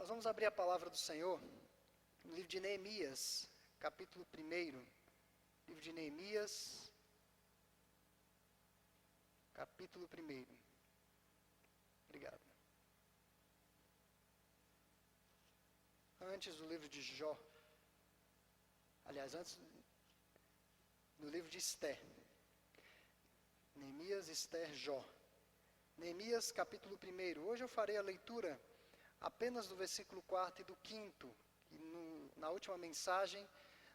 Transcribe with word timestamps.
Nós 0.00 0.08
vamos 0.08 0.26
abrir 0.26 0.46
a 0.46 0.50
palavra 0.50 0.88
do 0.88 0.96
Senhor 0.96 1.38
no 2.24 2.34
livro 2.34 2.48
de 2.48 2.58
Neemias, 2.58 3.46
capítulo 3.78 4.26
1. 4.34 4.82
Livro 5.68 5.82
de 5.82 5.92
Neemias, 5.92 6.90
capítulo 9.52 10.08
1. 10.08 10.46
Obrigado. 12.06 12.40
Antes 16.18 16.56
do 16.56 16.66
livro 16.66 16.88
de 16.88 17.02
Jó. 17.02 17.38
Aliás, 19.04 19.34
antes 19.34 19.58
no 21.18 21.28
livro 21.28 21.50
de 21.50 21.58
Esther. 21.58 22.00
Neemias, 23.74 24.30
Esther, 24.30 24.74
Jó. 24.74 25.04
Neemias, 25.98 26.50
capítulo 26.50 26.98
1. 26.98 27.38
Hoje 27.42 27.64
eu 27.64 27.68
farei 27.68 27.98
a 27.98 28.02
leitura 28.02 28.58
apenas 29.20 29.68
do 29.68 29.76
versículo 29.76 30.22
4 30.22 30.62
e 30.62 30.64
do 30.64 30.76
5. 30.84 31.36
E 31.70 31.78
no, 31.78 32.30
na 32.36 32.50
última 32.50 32.76
mensagem 32.78 33.48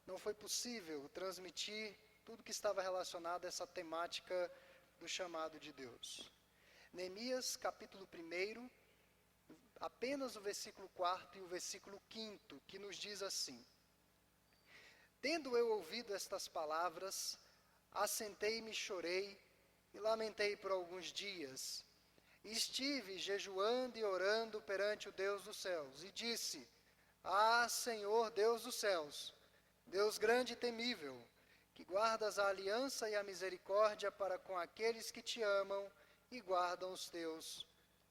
não 0.05 0.17
foi 0.17 0.33
possível 0.33 1.09
transmitir 1.09 1.97
tudo 2.23 2.43
que 2.43 2.51
estava 2.51 2.81
relacionado 2.81 3.45
a 3.45 3.47
essa 3.47 3.67
temática 3.67 4.51
do 4.99 5.07
chamado 5.07 5.59
de 5.59 5.71
Deus. 5.73 6.31
Neemias, 6.93 7.57
capítulo 7.57 8.07
1, 8.13 8.69
apenas 9.79 10.35
o 10.35 10.41
versículo 10.41 10.87
4 10.89 11.39
e 11.39 11.43
o 11.43 11.47
versículo 11.47 12.01
5, 12.09 12.61
que 12.67 12.79
nos 12.79 12.95
diz 12.95 13.21
assim: 13.21 13.65
Tendo 15.19 15.57
eu 15.57 15.69
ouvido 15.69 16.13
estas 16.13 16.47
palavras, 16.47 17.37
assentei-me 17.91 18.73
chorei, 18.73 19.37
e 19.95 19.99
lamentei 19.99 20.57
por 20.57 20.71
alguns 20.71 21.07
dias. 21.13 21.85
Estive 22.45 23.17
jejuando 23.17 23.97
e 23.97 24.03
orando 24.03 24.61
perante 24.61 25.09
o 25.09 25.11
Deus 25.11 25.43
dos 25.43 25.57
céus, 25.57 26.03
e 26.03 26.11
disse: 26.11 26.67
Ah, 27.23 27.67
Senhor 27.67 28.29
Deus 28.29 28.61
dos 28.63 28.75
céus, 28.75 29.33
Deus 29.85 30.19
grande 30.19 30.53
e 30.53 30.55
temível, 30.55 31.19
que 31.73 31.83
guardas 31.83 32.37
a 32.37 32.47
aliança 32.47 33.09
e 33.09 33.15
a 33.15 33.23
misericórdia 33.23 34.11
para 34.11 34.37
com 34.37 34.55
aqueles 34.57 35.09
que 35.09 35.23
te 35.23 35.41
amam 35.41 35.91
e 36.29 36.39
guardam 36.39 36.93
os 36.93 37.09
teus 37.09 37.65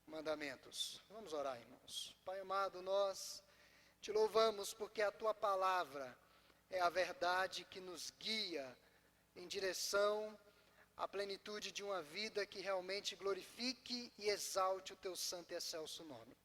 mandamentos. 0.04 1.00
Vamos 1.10 1.32
orar, 1.32 1.58
irmãos. 1.60 2.16
Pai 2.24 2.40
amado, 2.40 2.82
nós 2.82 3.40
te 4.00 4.10
louvamos 4.10 4.74
porque 4.74 5.00
a 5.00 5.12
tua 5.12 5.32
palavra 5.32 6.12
é 6.70 6.80
a 6.80 6.90
verdade 6.90 7.64
que 7.64 7.80
nos 7.80 8.10
guia 8.18 8.76
em 9.36 9.46
direção 9.46 10.36
à 10.96 11.08
plenitude 11.08 11.72
de 11.72 11.82
uma 11.82 12.02
vida 12.02 12.46
que 12.46 12.60
realmente 12.60 13.16
glorifique 13.16 14.12
e 14.18 14.28
exalte 14.28 14.92
o 14.92 14.96
teu 14.96 15.16
santo 15.16 15.52
e 15.52 15.56
excelso 15.56 16.04
nome. 16.04 16.36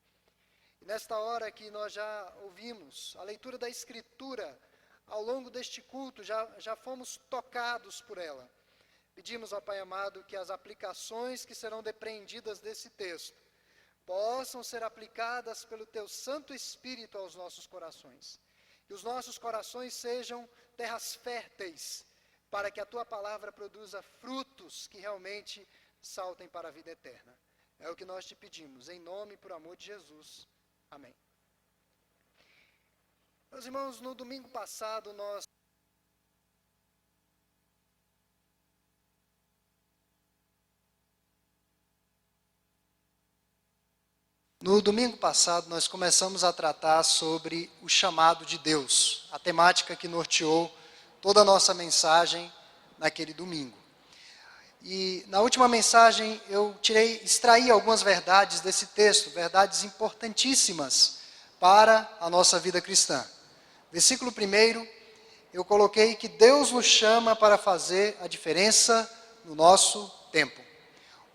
E 0.82 0.86
nesta 0.86 1.18
hora 1.18 1.52
que 1.52 1.70
nós 1.70 1.94
já 1.94 2.34
ouvimos 2.42 3.16
a 3.18 3.24
leitura 3.24 3.58
da 3.58 3.70
Escritura, 3.70 4.58
ao 5.08 5.22
longo 5.22 5.50
deste 5.50 5.82
culto, 5.82 6.24
já, 6.24 6.46
já 6.58 6.76
fomos 6.76 7.18
tocados 7.30 8.02
por 8.02 8.18
ela. 8.18 8.50
Pedimos 9.14 9.52
ao 9.52 9.62
Pai 9.62 9.80
amado 9.80 10.24
que 10.24 10.36
as 10.36 10.50
aplicações 10.50 11.46
que 11.46 11.54
serão 11.54 11.84
depreendidas 11.84 12.60
desse 12.60 12.90
texto 12.90 13.38
possam 14.06 14.64
ser 14.64 14.82
aplicadas 14.84 15.66
pelo 15.66 15.86
Teu 15.86 16.08
Santo 16.08 16.54
Espírito 16.54 17.18
aos 17.18 17.36
nossos 17.36 17.68
corações 17.68 18.40
que 18.90 18.94
os 18.96 19.04
nossos 19.04 19.38
corações 19.38 19.94
sejam 19.94 20.50
terras 20.76 21.14
férteis, 21.14 22.04
para 22.50 22.72
que 22.72 22.80
a 22.80 22.86
tua 22.86 23.06
palavra 23.06 23.52
produza 23.52 24.02
frutos 24.02 24.88
que 24.88 25.00
realmente 25.00 25.68
saltem 26.02 26.48
para 26.48 26.70
a 26.70 26.72
vida 26.72 26.92
eterna. 26.92 27.38
É 27.80 27.90
o 27.90 27.96
que 27.96 28.06
nós 28.06 28.26
te 28.26 28.36
pedimos, 28.36 28.90
em 28.90 29.00
nome 29.00 29.36
e 29.36 29.38
por 29.38 29.52
amor 29.52 29.76
de 29.78 29.86
Jesus. 29.86 30.48
Amém. 30.90 31.16
Meus 33.52 33.66
irmãos, 33.66 34.02
no 34.02 34.14
domingo 34.14 34.50
passado 34.50 35.14
nós 35.14 35.48
No 44.62 44.82
domingo 44.82 45.16
passado, 45.16 45.70
nós 45.70 45.88
começamos 45.88 46.44
a 46.44 46.52
tratar 46.52 47.02
sobre 47.04 47.72
o 47.82 47.88
chamado 47.88 48.46
de 48.46 48.58
Deus, 48.58 49.26
a 49.32 49.40
temática 49.40 49.96
que 49.96 50.06
norteou 50.06 50.70
toda 51.22 51.42
a 51.42 51.46
nossa 51.46 51.74
mensagem 51.74 52.52
naquele 52.98 53.34
domingo. 53.34 53.78
E 54.82 55.26
na 55.28 55.42
última 55.42 55.68
mensagem 55.68 56.42
eu 56.50 56.76
tirei, 56.82 57.22
extraí 57.24 57.70
algumas 57.70 58.02
verdades 58.02 58.62
desse 58.62 58.88
texto, 58.88 59.30
verdades 59.32 59.84
importantíssimas 59.84 61.20
para 61.60 62.10
a 62.22 62.30
nossa 62.30 62.58
vida 62.60 62.80
cristã. 62.80 63.26
Versículo 63.92 64.32
1, 64.32 64.88
eu 65.54 65.66
coloquei 65.66 66.16
que 66.16 66.28
Deus 66.28 66.72
nos 66.72 66.86
chama 66.86 67.36
para 67.36 67.58
fazer 67.58 68.18
a 68.22 68.28
diferença 68.28 69.10
no 69.44 69.56
nosso 69.56 70.10
tempo. 70.32 70.62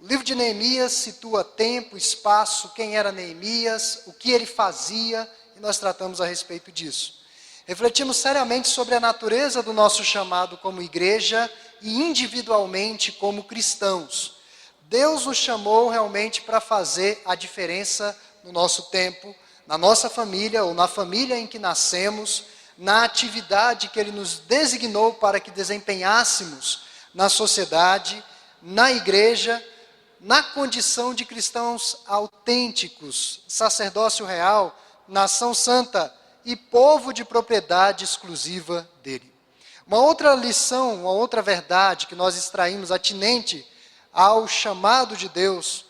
O 0.00 0.06
livro 0.06 0.24
de 0.24 0.34
Neemias 0.34 0.92
situa 0.92 1.44
tempo, 1.44 1.96
espaço, 1.96 2.72
quem 2.74 2.96
era 2.96 3.12
Neemias, 3.12 4.02
o 4.06 4.12
que 4.12 4.32
ele 4.32 4.46
fazia, 4.46 5.30
e 5.56 5.60
nós 5.60 5.78
tratamos 5.78 6.20
a 6.20 6.26
respeito 6.26 6.72
disso. 6.72 7.23
Refletimos 7.66 8.19
seriamente 8.19 8.69
sobre 8.69 8.94
a 8.94 9.00
natureza 9.00 9.62
do 9.62 9.72
nosso 9.72 10.04
chamado 10.04 10.58
como 10.58 10.82
igreja 10.82 11.50
e 11.80 12.02
individualmente 12.02 13.10
como 13.10 13.44
cristãos. 13.44 14.36
Deus 14.82 15.25
nos 15.26 15.38
chamou 15.38 15.88
realmente 15.88 16.42
para 16.42 16.60
fazer 16.60 17.22
a 17.25 17.34
diferença 17.34 18.16
no 18.42 18.52
nosso 18.52 18.91
tempo, 18.91 19.34
na 19.66 19.78
nossa 19.78 20.10
família 20.10 20.62
ou 20.62 20.75
na 20.75 20.86
família 20.86 21.38
em 21.38 21.47
que 21.47 21.58
nascemos, 21.58 22.44
na 22.76 23.04
atividade 23.04 23.88
que 23.88 23.98
Ele 23.98 24.12
nos 24.12 24.38
designou 24.41 25.14
para 25.14 25.41
que 25.41 25.50
desempenhássemos 25.50 26.82
na 27.14 27.28
sociedade, 27.28 28.22
na 28.60 28.92
igreja 28.92 29.62
na 30.25 30.42
condição 30.42 31.12
de 31.12 31.26
cristãos 31.26 31.98
autênticos, 32.06 33.42
sacerdócio 33.46 34.25
real, 34.25 34.75
nação 35.06 35.52
santa 35.52 36.10
e 36.44 36.55
povo 36.56 37.12
de 37.12 37.25
propriedade 37.25 38.05
exclusiva 38.05 38.88
dele. 39.03 39.32
Uma 39.87 39.99
outra 39.99 40.34
lição, 40.34 40.94
uma 40.94 41.10
outra 41.10 41.43
verdade 41.43 42.06
que 42.06 42.15
nós 42.15 42.37
extraímos 42.37 42.91
atinente 42.91 43.66
ao 44.12 44.47
chamado 44.49 45.16
de 45.16 45.28
Deus 45.28 45.84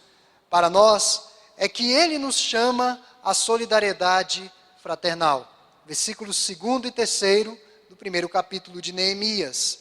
para 0.51 0.69
nós 0.71 1.29
é 1.57 1.69
que 1.69 1.93
ele 1.93 2.19
nos 2.19 2.37
chama 2.37 3.01
à 3.23 3.33
solidariedade 3.35 4.51
fraternal. 4.83 5.51
Versículos 5.87 6.49
2 6.49 6.87
e 6.87 6.91
3 6.91 7.59
do 7.89 7.97
primeiro 7.97 8.29
capítulo 8.29 8.83
de 8.83 8.93
Neemias. 8.93 9.81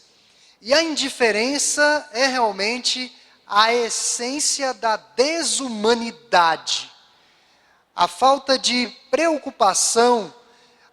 E 0.62 0.74
a 0.74 0.82
indiferença 0.82 2.08
é 2.14 2.28
realmente 2.28 3.16
a 3.46 3.74
essência 3.74 4.74
da 4.74 4.96
desumanidade. 4.96 6.92
A 7.96 8.08
falta 8.08 8.58
de 8.58 8.88
preocupação, 9.12 10.34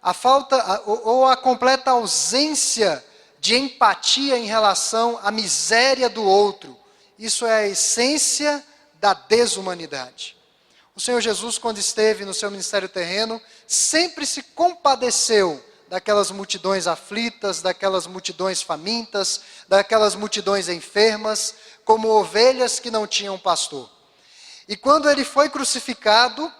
a 0.01 0.13
falta 0.13 0.81
ou 0.85 1.27
a 1.27 1.37
completa 1.37 1.91
ausência 1.91 3.03
de 3.39 3.55
empatia 3.55 4.37
em 4.37 4.45
relação 4.45 5.19
à 5.21 5.31
miséria 5.31 6.09
do 6.09 6.23
outro. 6.23 6.77
Isso 7.17 7.45
é 7.45 7.53
a 7.53 7.67
essência 7.67 8.63
da 8.99 9.13
desumanidade. 9.13 10.37
O 10.95 10.99
Senhor 10.99 11.21
Jesus, 11.21 11.57
quando 11.57 11.77
esteve 11.77 12.25
no 12.25 12.33
seu 12.33 12.49
ministério 12.51 12.89
terreno, 12.89 13.41
sempre 13.67 14.25
se 14.25 14.43
compadeceu 14.43 15.63
daquelas 15.87 16.31
multidões 16.31 16.87
aflitas, 16.87 17.61
daquelas 17.61 18.07
multidões 18.07 18.61
famintas, 18.61 19.41
daquelas 19.67 20.15
multidões 20.15 20.69
enfermas, 20.69 21.55
como 21.83 22.07
ovelhas 22.07 22.79
que 22.79 22.89
não 22.89 23.05
tinham 23.05 23.37
pastor. 23.37 23.89
E 24.67 24.77
quando 24.77 25.09
ele 25.09 25.25
foi 25.25 25.49
crucificado, 25.49 26.51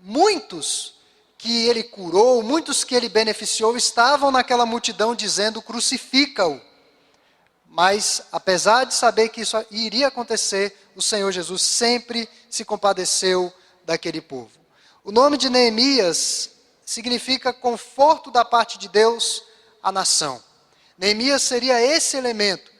muitos 0.00 0.95
que 1.38 1.66
ele 1.66 1.82
curou, 1.82 2.42
muitos 2.42 2.84
que 2.84 2.94
ele 2.94 3.08
beneficiou, 3.08 3.76
estavam 3.76 4.30
naquela 4.30 4.64
multidão 4.64 5.14
dizendo: 5.14 5.60
crucifica-o. 5.60 6.60
Mas, 7.68 8.22
apesar 8.32 8.84
de 8.84 8.94
saber 8.94 9.28
que 9.28 9.42
isso 9.42 9.56
iria 9.70 10.08
acontecer, 10.08 10.74
o 10.94 11.02
Senhor 11.02 11.30
Jesus 11.30 11.60
sempre 11.60 12.28
se 12.48 12.64
compadeceu 12.64 13.52
daquele 13.84 14.20
povo. 14.20 14.50
O 15.04 15.12
nome 15.12 15.36
de 15.36 15.50
Neemias 15.50 16.50
significa 16.84 17.52
conforto 17.52 18.30
da 18.30 18.44
parte 18.44 18.78
de 18.78 18.88
Deus 18.88 19.42
à 19.82 19.92
nação. 19.92 20.42
Neemias 20.96 21.42
seria 21.42 21.80
esse 21.80 22.16
elemento. 22.16 22.72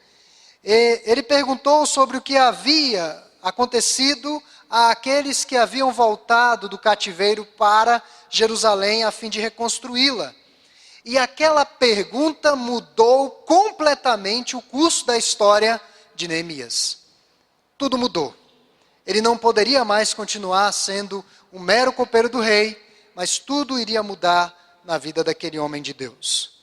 Ele 0.64 1.22
perguntou 1.22 1.84
sobre 1.84 2.16
o 2.16 2.22
que 2.22 2.36
havia 2.36 3.22
acontecido 3.42 4.42
àqueles 4.76 5.42
que 5.42 5.56
haviam 5.56 5.90
voltado 5.90 6.68
do 6.68 6.76
cativeiro 6.76 7.46
para 7.46 8.02
Jerusalém 8.28 9.04
a 9.04 9.10
fim 9.10 9.30
de 9.30 9.40
reconstruí-la. 9.40 10.34
E 11.02 11.16
aquela 11.16 11.64
pergunta 11.64 12.54
mudou 12.54 13.30
completamente 13.30 14.54
o 14.54 14.60
curso 14.60 15.06
da 15.06 15.16
história 15.16 15.80
de 16.14 16.28
Neemias. 16.28 16.98
Tudo 17.78 17.96
mudou. 17.96 18.34
Ele 19.06 19.22
não 19.22 19.38
poderia 19.38 19.82
mais 19.82 20.12
continuar 20.12 20.70
sendo 20.72 21.24
um 21.50 21.58
mero 21.58 21.90
copeiro 21.90 22.28
do 22.28 22.40
rei, 22.40 22.78
mas 23.14 23.38
tudo 23.38 23.78
iria 23.78 24.02
mudar 24.02 24.54
na 24.84 24.98
vida 24.98 25.24
daquele 25.24 25.58
homem 25.58 25.80
de 25.80 25.94
Deus. 25.94 26.55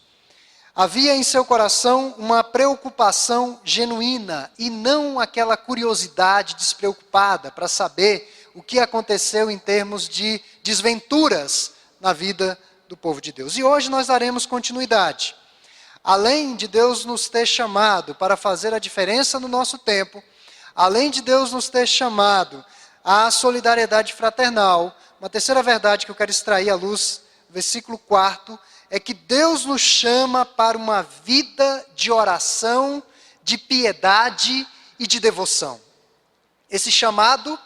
Havia 0.75 1.15
em 1.15 1.21
seu 1.21 1.45
coração 1.45 2.15
uma 2.17 2.43
preocupação 2.43 3.61
genuína 3.63 4.51
e 4.57 4.71
não 4.71 5.19
aquela 5.19 5.55
curiosidade 5.55 6.55
despreocupada 6.55 7.51
para 7.51 7.67
saber 7.67 8.49
o 8.55 8.63
que 8.63 8.79
aconteceu 8.79 9.51
em 9.51 9.59
termos 9.59 10.09
de 10.09 10.41
desventuras 10.63 11.73
na 12.01 12.11
vida 12.11 12.57
do 12.89 12.97
povo 12.97 13.21
de 13.21 13.31
Deus. 13.31 13.55
E 13.55 13.63
hoje 13.63 13.87
nós 13.87 14.07
daremos 14.07 14.47
continuidade. 14.47 15.35
Além 16.03 16.55
de 16.55 16.67
Deus 16.67 17.05
nos 17.05 17.29
ter 17.29 17.45
chamado 17.45 18.15
para 18.15 18.35
fazer 18.35 18.73
a 18.73 18.79
diferença 18.79 19.39
no 19.39 19.47
nosso 19.47 19.77
tempo, 19.77 20.23
além 20.75 21.11
de 21.11 21.21
Deus 21.21 21.51
nos 21.51 21.69
ter 21.69 21.87
chamado 21.87 22.65
à 23.03 23.29
solidariedade 23.29 24.11
fraternal, 24.13 24.97
uma 25.19 25.29
terceira 25.29 25.61
verdade 25.61 26.07
que 26.07 26.11
eu 26.11 26.15
quero 26.15 26.31
extrair 26.31 26.71
à 26.71 26.75
luz, 26.75 27.21
versículo 27.47 27.99
4, 27.99 28.57
é 28.93 28.99
que 28.99 29.15
Deus 29.15 29.65
nos 29.65 29.81
chama 29.81 30.45
para 30.45 30.77
uma 30.77 31.01
vida 31.01 31.83
de 31.95 32.11
oração, 32.11 33.01
de 33.41 33.57
piedade 33.57 34.67
e 34.99 35.07
de 35.07 35.19
devoção. 35.19 35.81
Esse 36.69 36.91
chamado 36.91 37.57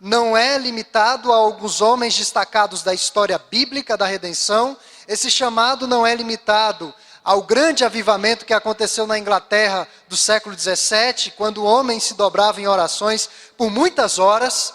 não 0.00 0.34
é 0.34 0.56
limitado 0.56 1.30
a 1.30 1.36
alguns 1.36 1.82
homens 1.82 2.16
destacados 2.16 2.82
da 2.82 2.94
história 2.94 3.38
bíblica 3.38 3.98
da 3.98 4.06
redenção, 4.06 4.74
esse 5.06 5.30
chamado 5.30 5.86
não 5.86 6.06
é 6.06 6.14
limitado 6.14 6.94
ao 7.22 7.42
grande 7.42 7.84
avivamento 7.84 8.46
que 8.46 8.54
aconteceu 8.54 9.06
na 9.06 9.18
Inglaterra 9.18 9.86
do 10.08 10.16
século 10.16 10.58
XVII, 10.58 11.32
quando 11.36 11.58
o 11.58 11.66
homem 11.66 12.00
se 12.00 12.14
dobrava 12.14 12.62
em 12.62 12.66
orações 12.66 13.28
por 13.58 13.70
muitas 13.70 14.18
horas, 14.18 14.72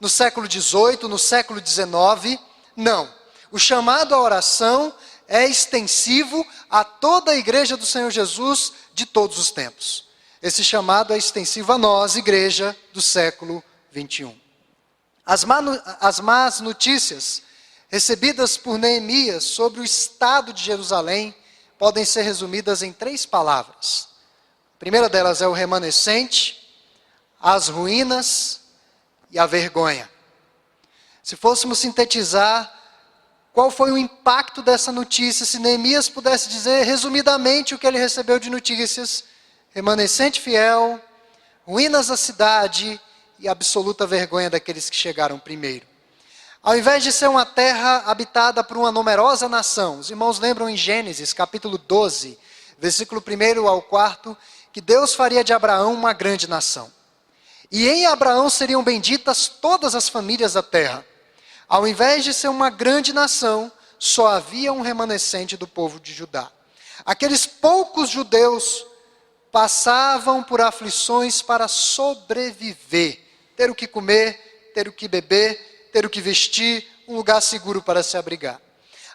no 0.00 0.08
século 0.08 0.48
XVIII, 0.48 1.08
no 1.08 1.18
século 1.18 1.60
XIX. 1.60 2.38
Não. 2.76 3.12
O 3.50 3.58
chamado 3.58 4.14
à 4.14 4.20
oração 4.20 4.94
é 5.32 5.46
extensivo 5.46 6.46
a 6.68 6.84
toda 6.84 7.32
a 7.32 7.36
igreja 7.36 7.74
do 7.74 7.86
Senhor 7.86 8.10
Jesus 8.10 8.74
de 8.92 9.06
todos 9.06 9.38
os 9.38 9.50
tempos. 9.50 10.06
Esse 10.42 10.62
chamado 10.62 11.14
é 11.14 11.16
extensivo 11.16 11.72
a 11.72 11.78
nós, 11.78 12.16
igreja 12.16 12.76
do 12.92 13.00
século 13.00 13.64
XXI. 13.90 14.38
As, 15.24 15.46
as 16.00 16.20
más 16.20 16.60
notícias 16.60 17.44
recebidas 17.88 18.58
por 18.58 18.76
Neemias 18.76 19.44
sobre 19.44 19.80
o 19.80 19.84
estado 19.84 20.52
de 20.52 20.62
Jerusalém 20.62 21.34
podem 21.78 22.04
ser 22.04 22.22
resumidas 22.22 22.82
em 22.82 22.92
três 22.92 23.24
palavras. 23.24 24.08
A 24.76 24.78
primeira 24.78 25.08
delas 25.08 25.40
é 25.40 25.48
o 25.48 25.52
remanescente, 25.52 26.76
as 27.40 27.68
ruínas 27.68 28.60
e 29.30 29.38
a 29.38 29.46
vergonha. 29.46 30.10
Se 31.22 31.36
fôssemos 31.36 31.78
sintetizar 31.78 32.81
qual 33.52 33.70
foi 33.70 33.92
o 33.92 33.98
impacto 33.98 34.62
dessa 34.62 34.90
notícia, 34.90 35.44
se 35.44 35.58
Neemias 35.58 36.08
pudesse 36.08 36.48
dizer 36.48 36.84
resumidamente 36.84 37.74
o 37.74 37.78
que 37.78 37.86
ele 37.86 37.98
recebeu 37.98 38.38
de 38.38 38.48
notícias: 38.48 39.24
remanescente 39.74 40.40
fiel, 40.40 40.98
ruínas 41.66 42.06
da 42.06 42.16
cidade 42.16 43.00
e 43.38 43.48
absoluta 43.48 44.06
vergonha 44.06 44.48
daqueles 44.48 44.88
que 44.88 44.96
chegaram 44.96 45.38
primeiro. 45.38 45.86
Ao 46.62 46.76
invés 46.76 47.02
de 47.02 47.10
ser 47.10 47.28
uma 47.28 47.44
terra 47.44 48.04
habitada 48.06 48.62
por 48.62 48.76
uma 48.76 48.92
numerosa 48.92 49.48
nação, 49.48 49.98
os 49.98 50.08
irmãos 50.10 50.38
lembram 50.38 50.68
em 50.68 50.76
Gênesis 50.76 51.32
capítulo 51.32 51.76
12, 51.76 52.38
versículo 52.78 53.22
1 53.26 53.66
ao 53.66 53.82
4, 53.82 54.36
que 54.72 54.80
Deus 54.80 55.12
faria 55.12 55.42
de 55.42 55.52
Abraão 55.52 55.92
uma 55.92 56.12
grande 56.12 56.48
nação. 56.48 56.90
E 57.70 57.88
em 57.88 58.06
Abraão 58.06 58.48
seriam 58.48 58.82
benditas 58.82 59.48
todas 59.48 59.94
as 59.94 60.08
famílias 60.08 60.52
da 60.52 60.62
terra. 60.62 61.04
Ao 61.72 61.88
invés 61.88 62.22
de 62.22 62.34
ser 62.34 62.48
uma 62.48 62.68
grande 62.68 63.14
nação, 63.14 63.72
só 63.98 64.26
havia 64.26 64.70
um 64.74 64.82
remanescente 64.82 65.56
do 65.56 65.66
povo 65.66 65.98
de 65.98 66.12
Judá. 66.12 66.52
Aqueles 67.02 67.46
poucos 67.46 68.10
judeus 68.10 68.84
passavam 69.50 70.42
por 70.42 70.60
aflições 70.60 71.40
para 71.40 71.66
sobreviver 71.68 73.18
ter 73.56 73.70
o 73.70 73.74
que 73.74 73.86
comer, 73.86 74.70
ter 74.74 74.86
o 74.86 74.92
que 74.92 75.08
beber, 75.08 75.88
ter 75.90 76.04
o 76.04 76.10
que 76.10 76.20
vestir, 76.20 76.86
um 77.08 77.16
lugar 77.16 77.40
seguro 77.40 77.80
para 77.80 78.02
se 78.02 78.18
abrigar. 78.18 78.60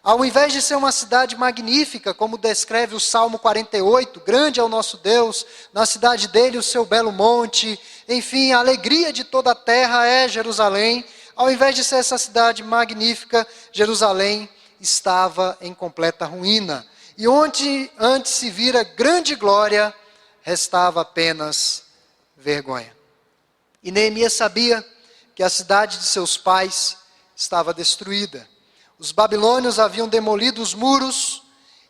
Ao 0.02 0.26
invés 0.26 0.52
de 0.52 0.60
ser 0.60 0.78
uma 0.78 0.92
cidade 0.92 1.36
magnífica, 1.36 2.12
como 2.12 2.40
descreve 2.40 2.96
o 2.96 3.00
Salmo 3.00 3.38
48, 3.38 4.20
grande 4.22 4.60
é 4.60 4.64
o 4.64 4.70
nosso 4.70 4.98
Deus, 4.98 5.46
na 5.72 5.86
cidade 5.86 6.28
dele 6.28 6.58
o 6.58 6.64
seu 6.64 6.84
belo 6.86 7.12
monte, 7.12 7.80
enfim, 8.10 8.52
a 8.52 8.58
alegria 8.58 9.14
de 9.14 9.24
toda 9.24 9.52
a 9.52 9.56
terra 9.56 10.08
é 10.08 10.28
Jerusalém. 10.28 11.06
Ao 11.38 11.52
invés 11.52 11.76
de 11.76 11.84
ser 11.84 11.98
essa 11.98 12.18
cidade 12.18 12.64
magnífica, 12.64 13.48
Jerusalém 13.72 14.50
estava 14.82 15.56
em 15.62 15.72
completa 15.72 16.26
ruína. 16.26 16.84
E 17.16 17.28
onde 17.28 17.92
antes 18.00 18.32
se 18.32 18.50
vira 18.50 18.84
grande 18.84 19.36
glória, 19.36 19.94
restava 20.42 21.02
apenas 21.02 21.84
vergonha. 22.36 22.92
E 23.84 23.92
Neemias 23.92 24.34
sabia 24.34 24.84
que 25.36 25.44
a 25.44 25.50
cidade 25.50 26.00
de 26.00 26.06
seus 26.06 26.38
pais 26.38 26.98
estava 27.36 27.72
destruída. 27.72 28.50
Os 28.98 29.12
babilônios 29.12 29.78
haviam 29.78 30.08
demolido 30.08 30.60
os 30.60 30.74
muros 30.74 31.44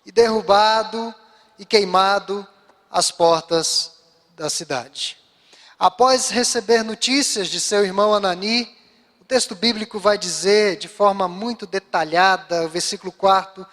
e 0.06 0.12
derrubado 0.12 1.16
e 1.58 1.66
queimado 1.66 2.46
as 2.92 3.12
portas 3.12 3.94
da 4.36 4.50
cidade. 4.50 5.18
Após 5.80 6.30
receber 6.32 6.84
notícias 6.84 7.48
de 7.48 7.62
seu 7.62 7.86
irmão 7.86 8.14
Anani, 8.14 8.77
texto 9.28 9.56
bíblico 9.56 10.00
vai 10.00 10.18
dizer 10.18 10.78
de 10.78 10.88
forma 10.88 11.28
muito 11.28 11.66
detalhada, 11.66 12.66
o 12.66 12.70
versículo 12.70 13.12
4 13.12 13.66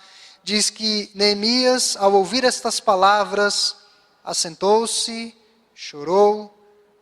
diz 0.42 0.68
que 0.68 1.10
Neemias, 1.14 1.96
ao 1.96 2.12
ouvir 2.12 2.44
estas 2.44 2.80
palavras, 2.80 3.76
assentou-se, 4.24 5.34
chorou 5.74 6.54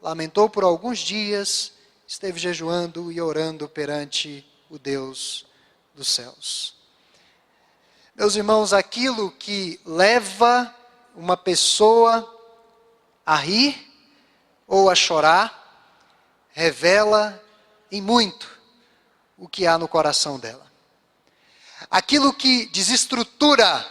lamentou 0.03 0.51
por 0.51 0.65
alguns 0.65 0.99
dias, 0.99 1.73
esteve 2.07 2.39
jejuando 2.39 3.13
e 3.13 3.21
orando 3.21 3.69
perante 3.69 4.45
o 4.69 4.77
Deus 4.77 5.47
dos 5.95 6.09
céus. 6.09 6.75
Meus 8.15 8.35
irmãos, 8.35 8.73
aquilo 8.73 9.31
que 9.31 9.81
leva 9.87 10.75
uma 11.15 11.37
pessoa 11.37 12.29
a 13.25 13.37
rir 13.37 13.77
ou 14.67 14.91
a 14.91 14.95
chorar, 14.95 15.61
revela 16.51 17.41
em 17.93 18.00
muito 18.00 18.50
o 19.37 19.47
que 19.47 19.67
há 19.67 19.77
no 19.77 19.87
coração 19.87 20.39
dela. 20.39 20.67
Aquilo 21.91 22.32
que 22.32 22.65
desestrutura 22.67 23.87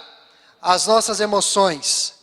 as 0.60 0.88
nossas 0.88 1.20
emoções, 1.20 2.16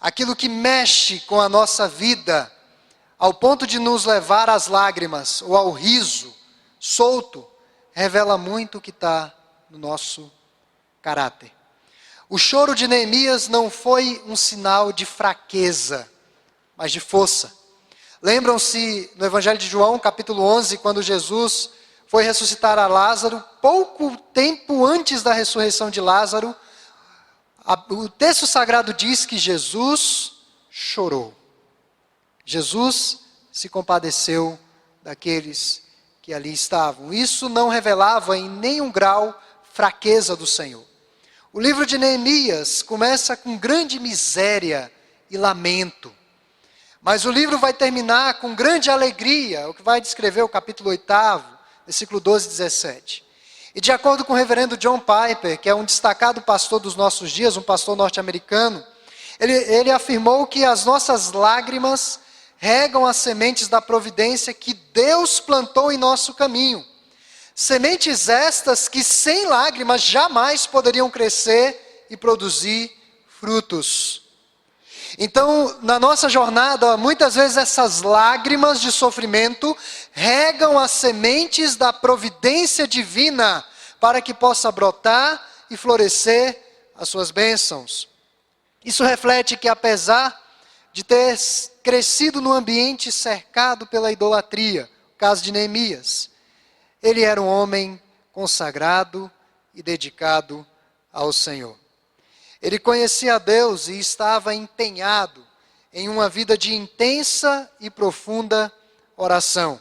aquilo 0.00 0.34
que 0.34 0.48
mexe 0.48 1.20
com 1.20 1.38
a 1.38 1.48
nossa 1.48 1.86
vida, 1.86 2.50
ao 3.18 3.34
ponto 3.34 3.66
de 3.66 3.78
nos 3.78 4.06
levar 4.06 4.48
às 4.48 4.68
lágrimas 4.68 5.42
ou 5.42 5.54
ao 5.54 5.70
riso 5.70 6.34
solto, 6.80 7.46
revela 7.92 8.38
muito 8.38 8.78
o 8.78 8.80
que 8.80 8.90
está 8.90 9.34
no 9.68 9.76
nosso 9.76 10.32
caráter. 11.02 11.52
O 12.26 12.38
choro 12.38 12.74
de 12.74 12.88
Neemias 12.88 13.48
não 13.48 13.68
foi 13.68 14.22
um 14.26 14.36
sinal 14.36 14.92
de 14.92 15.04
fraqueza, 15.04 16.10
mas 16.74 16.90
de 16.90 17.00
força. 17.00 17.57
Lembram-se 18.20 19.10
no 19.16 19.24
Evangelho 19.24 19.58
de 19.58 19.68
João, 19.68 19.98
capítulo 19.98 20.42
11, 20.42 20.78
quando 20.78 21.00
Jesus 21.02 21.70
foi 22.08 22.24
ressuscitar 22.24 22.78
a 22.78 22.88
Lázaro, 22.88 23.42
pouco 23.62 24.16
tempo 24.32 24.84
antes 24.84 25.22
da 25.22 25.32
ressurreição 25.32 25.88
de 25.88 26.00
Lázaro, 26.00 26.54
o 27.90 28.08
texto 28.08 28.46
sagrado 28.46 28.92
diz 28.92 29.24
que 29.24 29.38
Jesus 29.38 30.32
chorou. 30.68 31.32
Jesus 32.44 33.20
se 33.52 33.68
compadeceu 33.68 34.58
daqueles 35.02 35.82
que 36.20 36.34
ali 36.34 36.52
estavam. 36.52 37.12
Isso 37.12 37.48
não 37.48 37.68
revelava 37.68 38.36
em 38.36 38.48
nenhum 38.48 38.90
grau 38.90 39.38
fraqueza 39.72 40.34
do 40.34 40.46
Senhor. 40.46 40.84
O 41.52 41.60
livro 41.60 41.86
de 41.86 41.98
Neemias 41.98 42.82
começa 42.82 43.36
com 43.36 43.56
grande 43.56 44.00
miséria 44.00 44.90
e 45.30 45.36
lamento. 45.36 46.12
Mas 47.00 47.24
o 47.24 47.30
livro 47.30 47.58
vai 47.58 47.72
terminar 47.72 48.40
com 48.40 48.54
grande 48.54 48.90
alegria, 48.90 49.68
o 49.68 49.74
que 49.74 49.82
vai 49.82 50.00
descrever 50.00 50.42
o 50.42 50.48
capítulo 50.48 50.90
8, 50.90 51.04
versículo 51.86 52.18
12 52.20 52.46
e 52.46 52.50
17. 52.50 53.24
E 53.74 53.80
de 53.80 53.92
acordo 53.92 54.24
com 54.24 54.32
o 54.32 54.36
reverendo 54.36 54.76
John 54.76 54.98
Piper, 54.98 55.58
que 55.58 55.68
é 55.68 55.74
um 55.74 55.84
destacado 55.84 56.42
pastor 56.42 56.80
dos 56.80 56.96
nossos 56.96 57.30
dias, 57.30 57.56
um 57.56 57.62
pastor 57.62 57.96
norte-americano, 57.96 58.84
ele, 59.38 59.52
ele 59.52 59.90
afirmou 59.92 60.46
que 60.46 60.64
as 60.64 60.84
nossas 60.84 61.30
lágrimas 61.30 62.18
regam 62.56 63.06
as 63.06 63.16
sementes 63.16 63.68
da 63.68 63.80
providência 63.80 64.52
que 64.52 64.74
Deus 64.74 65.38
plantou 65.38 65.92
em 65.92 65.96
nosso 65.96 66.34
caminho. 66.34 66.84
Sementes 67.54 68.28
estas 68.28 68.88
que 68.88 69.04
sem 69.04 69.46
lágrimas 69.46 70.02
jamais 70.02 70.66
poderiam 70.66 71.08
crescer 71.08 72.06
e 72.10 72.16
produzir 72.16 72.90
frutos. 73.28 74.27
Então, 75.20 75.76
na 75.82 75.98
nossa 75.98 76.28
jornada, 76.28 76.96
muitas 76.96 77.34
vezes 77.34 77.56
essas 77.56 78.02
lágrimas 78.02 78.80
de 78.80 78.92
sofrimento 78.92 79.76
regam 80.12 80.78
as 80.78 80.92
sementes 80.92 81.74
da 81.74 81.92
providência 81.92 82.86
divina 82.86 83.64
para 83.98 84.22
que 84.22 84.32
possa 84.32 84.70
brotar 84.70 85.44
e 85.68 85.76
florescer 85.76 86.56
as 86.94 87.08
suas 87.08 87.32
bênçãos. 87.32 88.08
Isso 88.84 89.02
reflete 89.02 89.56
que, 89.56 89.68
apesar 89.68 90.40
de 90.92 91.02
ter 91.02 91.36
crescido 91.82 92.40
num 92.40 92.52
ambiente 92.52 93.10
cercado 93.10 93.88
pela 93.88 94.12
idolatria, 94.12 94.88
caso 95.18 95.42
de 95.42 95.50
Neemias, 95.50 96.30
ele 97.02 97.22
era 97.22 97.42
um 97.42 97.46
homem 97.46 98.00
consagrado 98.32 99.28
e 99.74 99.82
dedicado 99.82 100.64
ao 101.12 101.32
Senhor. 101.32 101.76
Ele 102.60 102.78
conhecia 102.78 103.38
Deus 103.38 103.88
e 103.88 103.98
estava 103.98 104.54
empenhado 104.54 105.46
em 105.92 106.08
uma 106.08 106.28
vida 106.28 106.58
de 106.58 106.74
intensa 106.74 107.70
e 107.80 107.88
profunda 107.88 108.72
oração. 109.16 109.80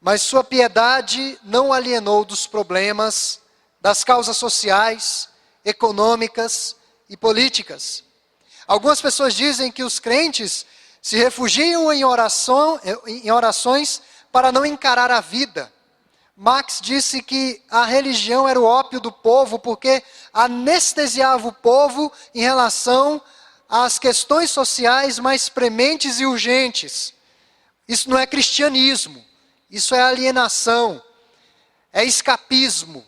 Mas 0.00 0.22
sua 0.22 0.44
piedade 0.44 1.38
não 1.42 1.72
alienou 1.72 2.24
dos 2.24 2.46
problemas, 2.46 3.40
das 3.80 4.04
causas 4.04 4.36
sociais, 4.36 5.28
econômicas 5.64 6.76
e 7.08 7.16
políticas. 7.16 8.04
Algumas 8.66 9.00
pessoas 9.00 9.34
dizem 9.34 9.72
que 9.72 9.82
os 9.82 9.98
crentes 9.98 10.66
se 11.00 11.16
refugiam 11.16 11.92
em, 11.92 12.04
oração, 12.04 12.78
em 13.06 13.30
orações 13.30 14.02
para 14.30 14.52
não 14.52 14.66
encarar 14.66 15.10
a 15.10 15.20
vida. 15.20 15.72
Marx 16.40 16.78
disse 16.80 17.20
que 17.20 17.60
a 17.68 17.84
religião 17.84 18.48
era 18.48 18.60
o 18.60 18.64
ópio 18.64 19.00
do 19.00 19.10
povo 19.10 19.58
porque 19.58 20.04
anestesiava 20.32 21.48
o 21.48 21.52
povo 21.52 22.12
em 22.32 22.42
relação 22.42 23.20
às 23.68 23.98
questões 23.98 24.48
sociais 24.48 25.18
mais 25.18 25.48
prementes 25.48 26.20
e 26.20 26.26
urgentes. 26.26 27.12
Isso 27.88 28.08
não 28.08 28.16
é 28.16 28.24
cristianismo, 28.24 29.24
isso 29.68 29.96
é 29.96 30.00
alienação, 30.00 31.02
é 31.92 32.04
escapismo. 32.04 33.04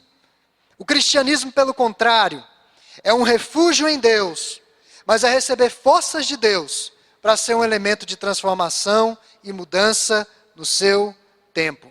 O 0.76 0.84
cristianismo, 0.84 1.52
pelo 1.52 1.72
contrário, 1.72 2.44
é 3.04 3.14
um 3.14 3.22
refúgio 3.22 3.87
em 3.87 4.00
Deus, 4.00 4.60
mas 5.06 5.22
é 5.22 5.30
receber 5.30 5.70
forças 5.70 6.26
de 6.26 6.37
Deus 6.37 6.92
para 7.22 7.37
ser 7.37 7.54
um 7.54 7.62
elemento 7.62 8.04
de 8.04 8.16
transformação 8.16 9.16
e 9.44 9.52
mudança 9.52 10.26
no 10.56 10.64
seu 10.64 11.14
tempo. 11.54 11.89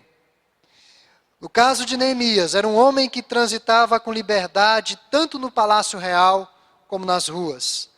No 1.40 1.48
caso 1.48 1.86
de 1.86 1.96
Neemias, 1.96 2.54
era 2.54 2.68
um 2.68 2.76
homem 2.76 3.08
que 3.08 3.22
transitava 3.22 3.98
com 3.98 4.12
liberdade 4.12 5.00
tanto 5.10 5.38
no 5.38 5.50
palácio 5.50 5.98
real 5.98 6.52
como 6.86 7.06
nas 7.06 7.28
ruas. 7.28 7.88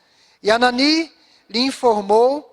E 0.40 0.50
Anani 0.50 1.12
lhe 1.50 1.58
informou, 1.58 2.48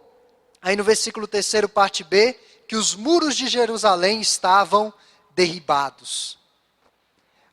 aí 0.62 0.75
no 0.75 0.84
versículo 0.84 1.27
3, 1.27 1.67
parte 1.72 2.03
B, 2.03 2.34
que 2.67 2.75
os 2.75 2.96
muros 2.96 3.36
de 3.36 3.48
Jerusalém 3.48 4.19
estavam 4.19 4.91
derribados. 5.36 6.39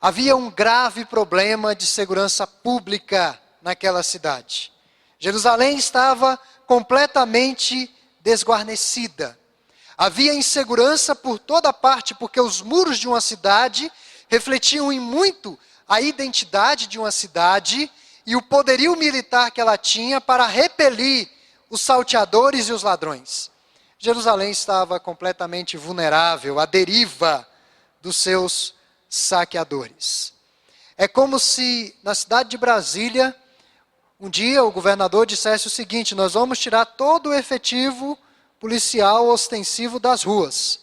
Havia 0.00 0.34
um 0.34 0.50
grave 0.50 1.04
problema 1.04 1.74
de 1.74 1.86
segurança 1.86 2.46
pública 2.46 3.38
naquela 3.60 4.02
cidade. 4.02 4.72
Jerusalém 5.18 5.76
estava 5.76 6.38
completamente 6.66 7.94
desguarnecida. 8.20 9.38
Havia 9.96 10.34
insegurança 10.34 11.14
por 11.14 11.38
toda 11.38 11.72
parte, 11.72 12.14
porque 12.14 12.40
os 12.40 12.60
muros 12.60 12.98
de 12.98 13.08
uma 13.08 13.20
cidade 13.20 13.90
refletiam 14.28 14.92
em 14.92 15.00
muito 15.00 15.58
a 15.88 16.00
identidade 16.00 16.86
de 16.86 16.98
uma 16.98 17.10
cidade 17.10 17.90
e 18.26 18.36
o 18.36 18.42
poderio 18.42 18.94
militar 18.96 19.50
que 19.50 19.60
ela 19.60 19.78
tinha 19.78 20.20
para 20.20 20.46
repelir 20.46 21.28
os 21.70 21.80
salteadores 21.80 22.68
e 22.68 22.72
os 22.72 22.82
ladrões. 22.82 23.50
Jerusalém 23.98 24.50
estava 24.50 25.00
completamente 25.00 25.76
vulnerável 25.76 26.60
à 26.60 26.66
deriva 26.66 27.46
dos 28.02 28.16
seus 28.16 28.74
saqueadores. 29.08 30.34
É 30.98 31.08
como 31.08 31.38
se 31.38 31.94
na 32.02 32.14
cidade 32.14 32.50
de 32.50 32.58
Brasília, 32.58 33.34
um 34.20 34.28
dia 34.28 34.62
o 34.62 34.70
governador 34.70 35.24
dissesse 35.26 35.66
o 35.66 35.70
seguinte: 35.70 36.14
nós 36.14 36.34
vamos 36.34 36.58
tirar 36.58 36.84
todo 36.84 37.30
o 37.30 37.34
efetivo 37.34 38.18
policial 38.66 39.28
ostensivo 39.28 40.00
das 40.00 40.24
ruas. 40.24 40.80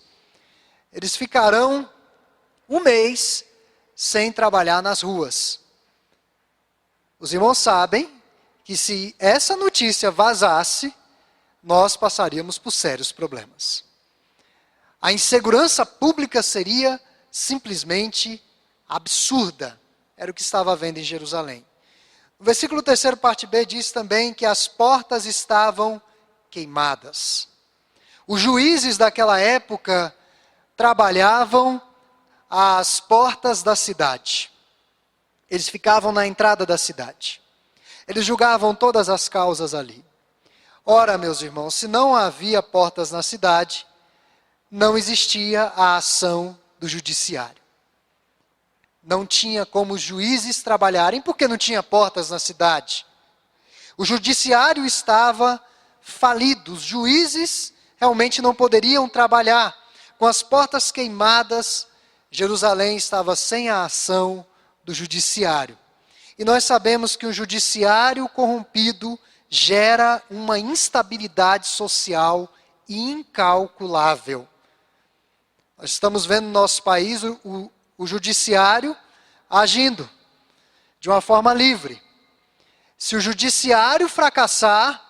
Eles 0.90 1.18
ficarão 1.18 1.90
um 2.70 2.80
mês 2.80 3.44
sem 3.94 4.32
trabalhar 4.32 4.82
nas 4.82 5.02
ruas. 5.02 5.60
Os 7.20 7.34
irmãos 7.34 7.58
sabem 7.58 8.10
que 8.64 8.78
se 8.78 9.14
essa 9.20 9.58
notícia 9.58 10.10
vazasse, 10.10 10.96
nós 11.62 11.98
passaríamos 11.98 12.58
por 12.58 12.72
sérios 12.72 13.12
problemas. 13.12 13.84
A 15.02 15.12
insegurança 15.12 15.86
pública 15.86 16.42
seria 16.42 16.98
simplesmente 17.30 18.42
absurda. 18.88 19.78
Era 20.16 20.32
o 20.32 20.34
que 20.34 20.42
estava 20.42 20.74
vendo 20.74 21.00
em 21.00 21.04
Jerusalém. 21.04 21.66
O 22.40 22.46
versículo 22.46 22.82
3, 22.82 23.16
parte 23.16 23.46
B, 23.46 23.66
diz 23.66 23.92
também 23.92 24.34
que 24.34 24.46
as 24.46 24.70
portas 24.70 25.26
estavam 25.26 26.02
queimadas. 26.50 27.52
Os 28.28 28.40
juízes 28.40 28.98
daquela 28.98 29.40
época 29.40 30.16
trabalhavam 30.78 31.82
às 32.50 33.00
portas 33.00 33.62
da 33.64 33.76
cidade. 33.76 34.52
Eles 35.50 35.68
ficavam 35.68 36.12
na 36.12 36.26
entrada 36.26 36.66
da 36.66 36.78
cidade. 36.78 37.42
Eles 38.08 38.26
julgavam 38.26 38.74
todas 38.74 39.10
as 39.10 39.28
causas 39.28 39.74
ali. 39.74 40.04
Ora, 40.86 41.18
meus 41.18 41.42
irmãos, 41.42 41.76
se 41.76 41.88
não 41.88 42.16
havia 42.16 42.62
portas 42.62 43.12
na 43.12 43.24
cidade, 43.24 43.86
não 44.70 44.98
existia 44.98 45.72
a 45.76 45.98
ação 45.98 46.58
do 46.80 46.88
judiciário. 46.88 47.62
Não 49.02 49.26
tinha 49.26 49.66
como 49.66 49.94
os 49.94 50.02
juízes 50.02 50.64
trabalharem 50.64 51.22
porque 51.22 51.48
não 51.48 51.58
tinha 51.58 51.84
portas 51.84 52.30
na 52.30 52.40
cidade. 52.40 53.06
O 53.98 54.06
judiciário 54.06 54.86
estava 54.86 55.62
falido, 56.02 56.74
os 56.74 56.82
juízes 56.82 57.73
realmente 58.04 58.42
não 58.42 58.54
poderiam 58.54 59.08
trabalhar. 59.08 59.74
Com 60.20 60.28
as 60.28 60.44
portas 60.44 60.92
queimadas, 60.92 61.88
Jerusalém 62.30 62.98
estava 62.98 63.34
sem 63.34 63.70
a 63.70 63.86
ação 63.86 64.46
do 64.84 64.94
judiciário. 64.94 65.78
E 66.38 66.44
nós 66.44 66.66
sabemos 66.66 67.16
que 67.16 67.26
o 67.26 67.32
judiciário 67.32 68.28
corrompido 68.28 69.18
gera 69.50 70.22
uma 70.30 70.60
instabilidade 70.60 71.68
social 71.68 72.54
incalculável. 72.90 74.46
Nós 75.78 75.92
estamos 75.92 76.26
vendo 76.26 76.46
no 76.46 76.52
nosso 76.52 76.84
país 76.84 77.24
o, 77.24 77.40
o, 77.46 77.72
o 78.00 78.06
judiciário 78.06 78.98
agindo 79.50 80.10
de 81.00 81.10
uma 81.10 81.22
forma 81.22 81.54
livre. 81.54 82.02
Se 82.98 83.16
o 83.16 83.22
judiciário 83.22 84.10
fracassar, 84.10 85.02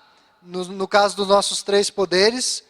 no, 0.44 0.66
no 0.66 0.88
caso 0.88 1.16
dos 1.16 1.28
nossos 1.28 1.64
três 1.64 1.90
poderes, 1.90 2.64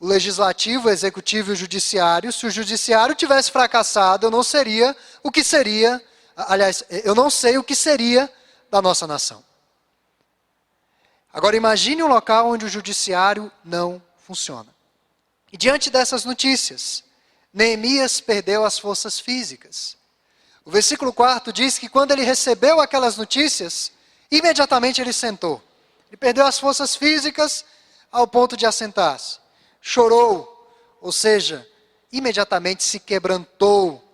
o 0.00 0.06
legislativo, 0.06 0.88
o 0.88 0.90
executivo 0.90 1.50
e 1.50 1.52
o 1.54 1.56
judiciário, 1.56 2.32
se 2.32 2.46
o 2.46 2.50
judiciário 2.50 3.14
tivesse 3.14 3.50
fracassado, 3.50 4.26
eu 4.26 4.30
não 4.30 4.42
seria 4.42 4.96
o 5.22 5.30
que 5.30 5.42
seria, 5.42 6.02
aliás, 6.36 6.84
eu 6.88 7.14
não 7.14 7.28
sei 7.28 7.58
o 7.58 7.64
que 7.64 7.74
seria 7.74 8.32
da 8.70 8.80
nossa 8.80 9.06
nação. 9.06 9.44
Agora 11.32 11.56
imagine 11.56 12.02
um 12.02 12.08
local 12.08 12.48
onde 12.48 12.64
o 12.64 12.68
judiciário 12.68 13.50
não 13.64 14.02
funciona. 14.26 14.74
E 15.52 15.56
diante 15.56 15.90
dessas 15.90 16.24
notícias, 16.24 17.02
Neemias 17.52 18.20
perdeu 18.20 18.64
as 18.64 18.78
forças 18.78 19.18
físicas. 19.18 19.96
O 20.64 20.70
versículo 20.70 21.12
4 21.12 21.52
diz 21.52 21.78
que 21.78 21.88
quando 21.88 22.12
ele 22.12 22.22
recebeu 22.22 22.80
aquelas 22.80 23.16
notícias, 23.16 23.90
imediatamente 24.30 25.00
ele 25.00 25.12
sentou. 25.12 25.62
Ele 26.08 26.16
perdeu 26.16 26.46
as 26.46 26.58
forças 26.58 26.94
físicas 26.94 27.64
ao 28.12 28.26
ponto 28.26 28.56
de 28.56 28.66
assentar-se. 28.66 29.38
Chorou, 29.80 30.46
ou 31.00 31.12
seja, 31.12 31.66
imediatamente 32.12 32.82
se 32.82 32.98
quebrantou. 32.98 34.04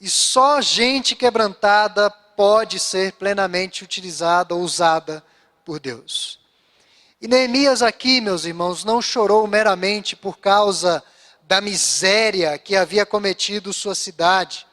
E 0.00 0.08
só 0.08 0.60
gente 0.60 1.14
quebrantada 1.14 2.10
pode 2.10 2.78
ser 2.78 3.12
plenamente 3.12 3.84
utilizada 3.84 4.54
ou 4.54 4.62
usada 4.62 5.24
por 5.64 5.78
Deus. 5.78 6.40
E 7.20 7.28
Neemias 7.28 7.82
aqui, 7.82 8.20
meus 8.20 8.44
irmãos, 8.44 8.84
não 8.84 9.00
chorou 9.00 9.46
meramente 9.46 10.16
por 10.16 10.38
causa 10.38 11.02
da 11.42 11.60
miséria 11.60 12.58
que 12.58 12.74
havia 12.74 13.06
cometido 13.06 13.72
sua 13.72 13.94
cidade. 13.94 14.66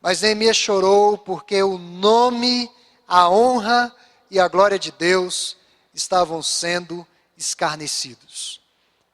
Mas 0.00 0.22
Neemias 0.22 0.56
chorou 0.56 1.18
porque 1.18 1.62
o 1.62 1.76
nome, 1.76 2.70
a 3.06 3.28
honra 3.28 3.94
e 4.30 4.40
a 4.40 4.48
glória 4.48 4.78
de 4.78 4.92
Deus 4.92 5.58
estavam 5.92 6.42
sendo 6.42 7.06
escarnecidos. 7.36 8.63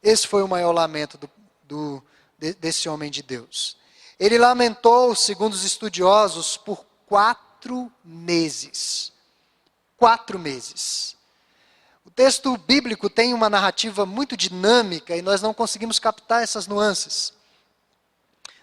Esse 0.03 0.27
foi 0.27 0.43
o 0.43 0.49
maior 0.49 0.73
lamento 0.73 1.19
do, 1.19 1.31
do, 1.65 2.03
desse 2.59 2.89
homem 2.89 3.11
de 3.11 3.23
Deus. 3.23 3.77
Ele 4.19 4.39
lamentou, 4.39 5.15
segundo 5.15 5.55
os 5.55 5.65
estudiosos, 5.65 6.57
por 6.57 6.85
quatro 7.07 7.91
meses. 8.05 9.13
Quatro 9.97 10.39
meses. 10.39 11.17
O 12.05 12.11
texto 12.11 12.57
bíblico 12.57 13.11
tem 13.11 13.35
uma 13.35 13.51
narrativa 13.51 14.07
muito 14.07 14.37
dinâmica 14.37 15.17
e 15.17 15.23
nós 15.23 15.43
não 15.43 15.53
conseguimos 15.53 15.99
captar 15.99 16.43
essas 16.43 16.67
nuances. 16.67 17.33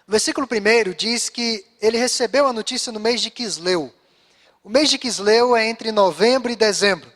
No 0.06 0.12
versículo 0.12 0.46
1 0.46 0.92
diz 0.94 1.28
que 1.28 1.64
ele 1.80 1.98
recebeu 1.98 2.46
a 2.46 2.52
notícia 2.52 2.90
no 2.90 2.98
mês 2.98 3.20
de 3.20 3.30
Quisleu. 3.30 3.94
O 4.64 4.68
mês 4.68 4.90
de 4.90 4.98
Quisleu 4.98 5.56
é 5.56 5.68
entre 5.68 5.92
novembro 5.92 6.50
e 6.50 6.56
dezembro. 6.56 7.12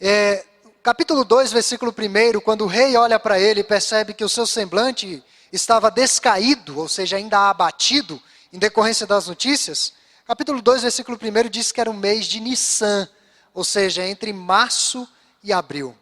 É, 0.00 0.44
capítulo 0.88 1.22
2, 1.22 1.52
versículo 1.52 1.92
1, 1.94 2.40
quando 2.40 2.62
o 2.64 2.66
rei 2.66 2.96
olha 2.96 3.20
para 3.20 3.38
ele 3.38 3.60
e 3.60 3.64
percebe 3.64 4.14
que 4.14 4.24
o 4.24 4.28
seu 4.28 4.46
semblante 4.46 5.22
estava 5.52 5.90
descaído, 5.90 6.78
ou 6.78 6.88
seja, 6.88 7.18
ainda 7.18 7.50
abatido, 7.50 8.18
em 8.50 8.58
decorrência 8.58 9.06
das 9.06 9.26
notícias, 9.26 9.92
capítulo 10.26 10.62
2, 10.62 10.80
versículo 10.80 11.18
1 11.20 11.50
diz 11.50 11.72
que 11.72 11.80
era 11.82 11.90
o 11.90 11.94
mês 11.94 12.24
de 12.24 12.40
Nissan, 12.40 13.06
ou 13.52 13.64
seja, 13.64 14.02
entre 14.06 14.32
março 14.32 15.06
e 15.44 15.52
abril. 15.52 15.94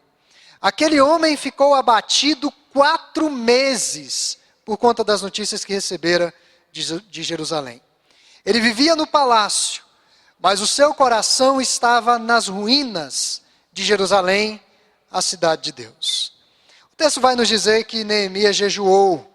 Aquele 0.61 1.01
homem 1.01 1.35
ficou 1.35 1.75
abatido 1.75 2.49
quatro 2.71 3.29
meses 3.29 4.37
por 4.63 4.77
conta 4.77 5.03
das 5.03 5.21
notícias 5.21 5.65
que 5.65 5.73
recebera 5.73 6.33
de 6.71 7.23
Jerusalém. 7.23 7.81
Ele 8.45 8.61
vivia 8.61 8.95
no 8.95 9.05
palácio, 9.05 9.83
mas 10.39 10.61
o 10.61 10.67
seu 10.67 10.93
coração 10.93 11.59
estava 11.59 12.17
nas 12.17 12.47
ruínas 12.47 13.41
de 13.73 13.83
Jerusalém, 13.83 14.61
a 15.11 15.21
cidade 15.21 15.63
de 15.63 15.71
Deus. 15.71 16.33
O 16.91 16.95
texto 16.95 17.21
vai 17.21 17.35
nos 17.35 17.47
dizer 17.47 17.83
que 17.85 18.03
Neemias 18.03 18.55
jejuou. 18.55 19.25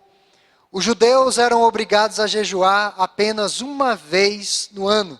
Os 0.70 0.84
judeus 0.84 1.38
eram 1.38 1.62
obrigados 1.62 2.18
a 2.18 2.26
jejuar 2.26 2.94
apenas 2.96 3.60
uma 3.60 3.94
vez 3.94 4.68
no 4.72 4.88
ano. 4.88 5.18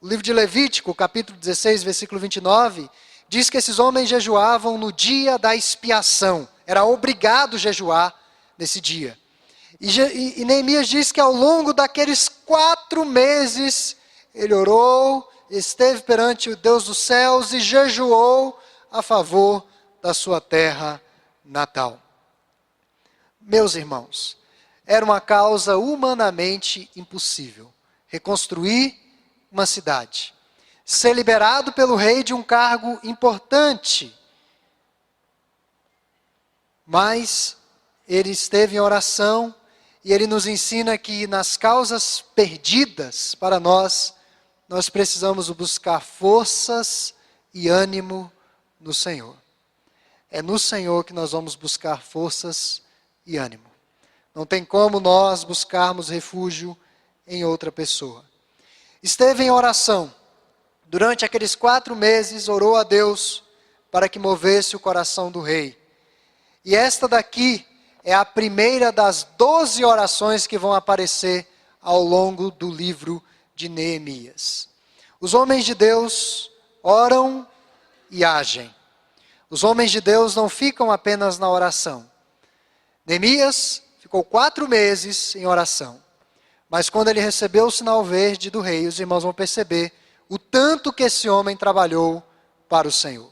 O 0.00 0.08
livro 0.08 0.22
de 0.22 0.32
Levítico, 0.32 0.94
capítulo 0.94 1.38
16, 1.38 1.82
versículo 1.82 2.20
29, 2.20 2.90
diz 3.28 3.48
que 3.48 3.56
esses 3.56 3.78
homens 3.78 4.08
jejuavam 4.08 4.76
no 4.76 4.92
dia 4.92 5.38
da 5.38 5.54
expiação. 5.54 6.48
Era 6.66 6.84
obrigado 6.84 7.58
jejuar 7.58 8.14
nesse 8.58 8.80
dia. 8.80 9.16
E, 9.80 10.44
Neemias 10.44 10.88
diz 10.88 11.12
que 11.12 11.20
ao 11.20 11.32
longo 11.32 11.72
daqueles 11.72 12.28
quatro 12.28 13.04
meses, 13.04 13.96
ele 14.34 14.52
orou, 14.52 15.26
esteve 15.48 16.02
perante 16.02 16.50
o 16.50 16.56
Deus 16.56 16.84
dos 16.84 16.98
céus 16.98 17.52
e 17.52 17.60
jejuou 17.60 18.58
a 18.90 19.00
favor 19.02 19.64
da 20.02 20.14
sua 20.14 20.40
terra 20.40 21.00
natal. 21.44 22.00
Meus 23.40 23.74
irmãos, 23.74 24.36
era 24.86 25.04
uma 25.04 25.20
causa 25.20 25.76
humanamente 25.76 26.90
impossível 26.96 27.72
reconstruir 28.06 28.98
uma 29.50 29.64
cidade, 29.64 30.34
ser 30.84 31.14
liberado 31.14 31.72
pelo 31.72 31.94
rei 31.94 32.24
de 32.24 32.34
um 32.34 32.42
cargo 32.42 32.98
importante. 33.04 34.16
Mas 36.84 37.56
ele 38.08 38.30
esteve 38.30 38.76
em 38.76 38.80
oração 38.80 39.54
e 40.04 40.12
ele 40.12 40.26
nos 40.26 40.46
ensina 40.46 40.98
que 40.98 41.26
nas 41.28 41.56
causas 41.56 42.20
perdidas 42.20 43.34
para 43.34 43.60
nós, 43.60 44.14
nós 44.68 44.88
precisamos 44.88 45.48
buscar 45.50 46.00
forças 46.00 47.14
e 47.54 47.68
ânimo 47.68 48.32
no 48.80 48.92
Senhor. 48.92 49.39
É 50.30 50.40
no 50.40 50.58
Senhor 50.58 51.04
que 51.04 51.12
nós 51.12 51.32
vamos 51.32 51.56
buscar 51.56 52.02
forças 52.02 52.82
e 53.26 53.36
ânimo. 53.36 53.70
Não 54.34 54.46
tem 54.46 54.64
como 54.64 55.00
nós 55.00 55.42
buscarmos 55.42 56.08
refúgio 56.08 56.76
em 57.26 57.44
outra 57.44 57.72
pessoa. 57.72 58.24
Esteve 59.02 59.44
em 59.44 59.50
oração. 59.50 60.14
Durante 60.86 61.24
aqueles 61.24 61.54
quatro 61.54 61.96
meses, 61.96 62.48
orou 62.48 62.76
a 62.76 62.82
Deus 62.82 63.42
para 63.90 64.08
que 64.08 64.18
movesse 64.18 64.76
o 64.76 64.80
coração 64.80 65.30
do 65.30 65.40
rei. 65.40 65.76
E 66.64 66.76
esta 66.76 67.08
daqui 67.08 67.66
é 68.04 68.14
a 68.14 68.24
primeira 68.24 68.92
das 68.92 69.26
doze 69.36 69.84
orações 69.84 70.46
que 70.46 70.58
vão 70.58 70.72
aparecer 70.72 71.46
ao 71.82 72.02
longo 72.02 72.50
do 72.50 72.70
livro 72.70 73.22
de 73.54 73.68
Neemias. 73.68 74.68
Os 75.20 75.34
homens 75.34 75.64
de 75.64 75.74
Deus 75.74 76.50
oram 76.82 77.46
e 78.10 78.24
agem. 78.24 78.74
Os 79.50 79.64
homens 79.64 79.90
de 79.90 80.00
Deus 80.00 80.36
não 80.36 80.48
ficam 80.48 80.92
apenas 80.92 81.36
na 81.36 81.50
oração. 81.50 82.08
Neemias 83.04 83.82
ficou 83.98 84.22
quatro 84.22 84.68
meses 84.68 85.34
em 85.34 85.44
oração. 85.44 86.00
Mas 86.68 86.88
quando 86.88 87.08
ele 87.08 87.20
recebeu 87.20 87.66
o 87.66 87.70
sinal 87.70 88.04
verde 88.04 88.48
do 88.48 88.60
rei, 88.60 88.86
os 88.86 89.00
irmãos 89.00 89.24
vão 89.24 89.34
perceber 89.34 89.92
o 90.28 90.38
tanto 90.38 90.92
que 90.92 91.02
esse 91.02 91.28
homem 91.28 91.56
trabalhou 91.56 92.22
para 92.68 92.86
o 92.86 92.92
Senhor. 92.92 93.28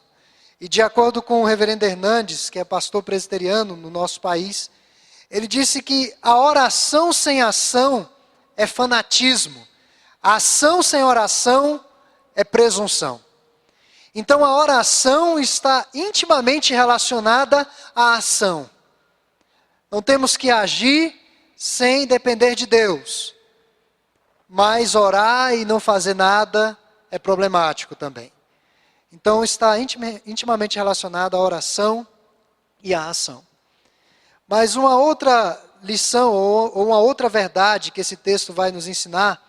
E 0.60 0.68
de 0.68 0.82
acordo 0.82 1.22
com 1.22 1.42
o 1.42 1.44
reverendo 1.44 1.84
Hernandes, 1.84 2.50
que 2.50 2.58
é 2.58 2.64
pastor 2.64 3.04
presbiteriano 3.04 3.76
no 3.76 3.88
nosso 3.88 4.20
país, 4.20 4.68
ele 5.30 5.46
disse 5.46 5.80
que 5.80 6.12
a 6.20 6.36
oração 6.36 7.12
sem 7.12 7.40
ação 7.40 8.10
é 8.56 8.66
fanatismo. 8.66 9.64
A 10.20 10.34
ação 10.34 10.82
sem 10.82 11.04
oração 11.04 11.84
é 12.34 12.42
presunção. 12.42 13.22
Então 14.18 14.44
a 14.44 14.56
oração 14.56 15.38
está 15.38 15.86
intimamente 15.94 16.74
relacionada 16.74 17.64
à 17.94 18.14
ação. 18.14 18.68
Não 19.88 20.02
temos 20.02 20.36
que 20.36 20.50
agir 20.50 21.14
sem 21.54 22.04
depender 22.04 22.56
de 22.56 22.66
Deus. 22.66 23.32
Mas 24.48 24.96
orar 24.96 25.54
e 25.54 25.64
não 25.64 25.78
fazer 25.78 26.14
nada 26.14 26.76
é 27.12 27.16
problemático 27.16 27.94
também. 27.94 28.32
Então 29.12 29.44
está 29.44 29.78
intimamente 29.78 30.74
relacionado 30.74 31.36
à 31.36 31.40
oração 31.40 32.04
e 32.82 32.92
à 32.92 33.08
ação. 33.08 33.46
Mas 34.48 34.74
uma 34.74 34.96
outra 34.96 35.62
lição 35.80 36.32
ou 36.32 36.88
uma 36.88 36.98
outra 36.98 37.28
verdade 37.28 37.92
que 37.92 38.00
esse 38.00 38.16
texto 38.16 38.52
vai 38.52 38.72
nos 38.72 38.88
ensinar, 38.88 39.40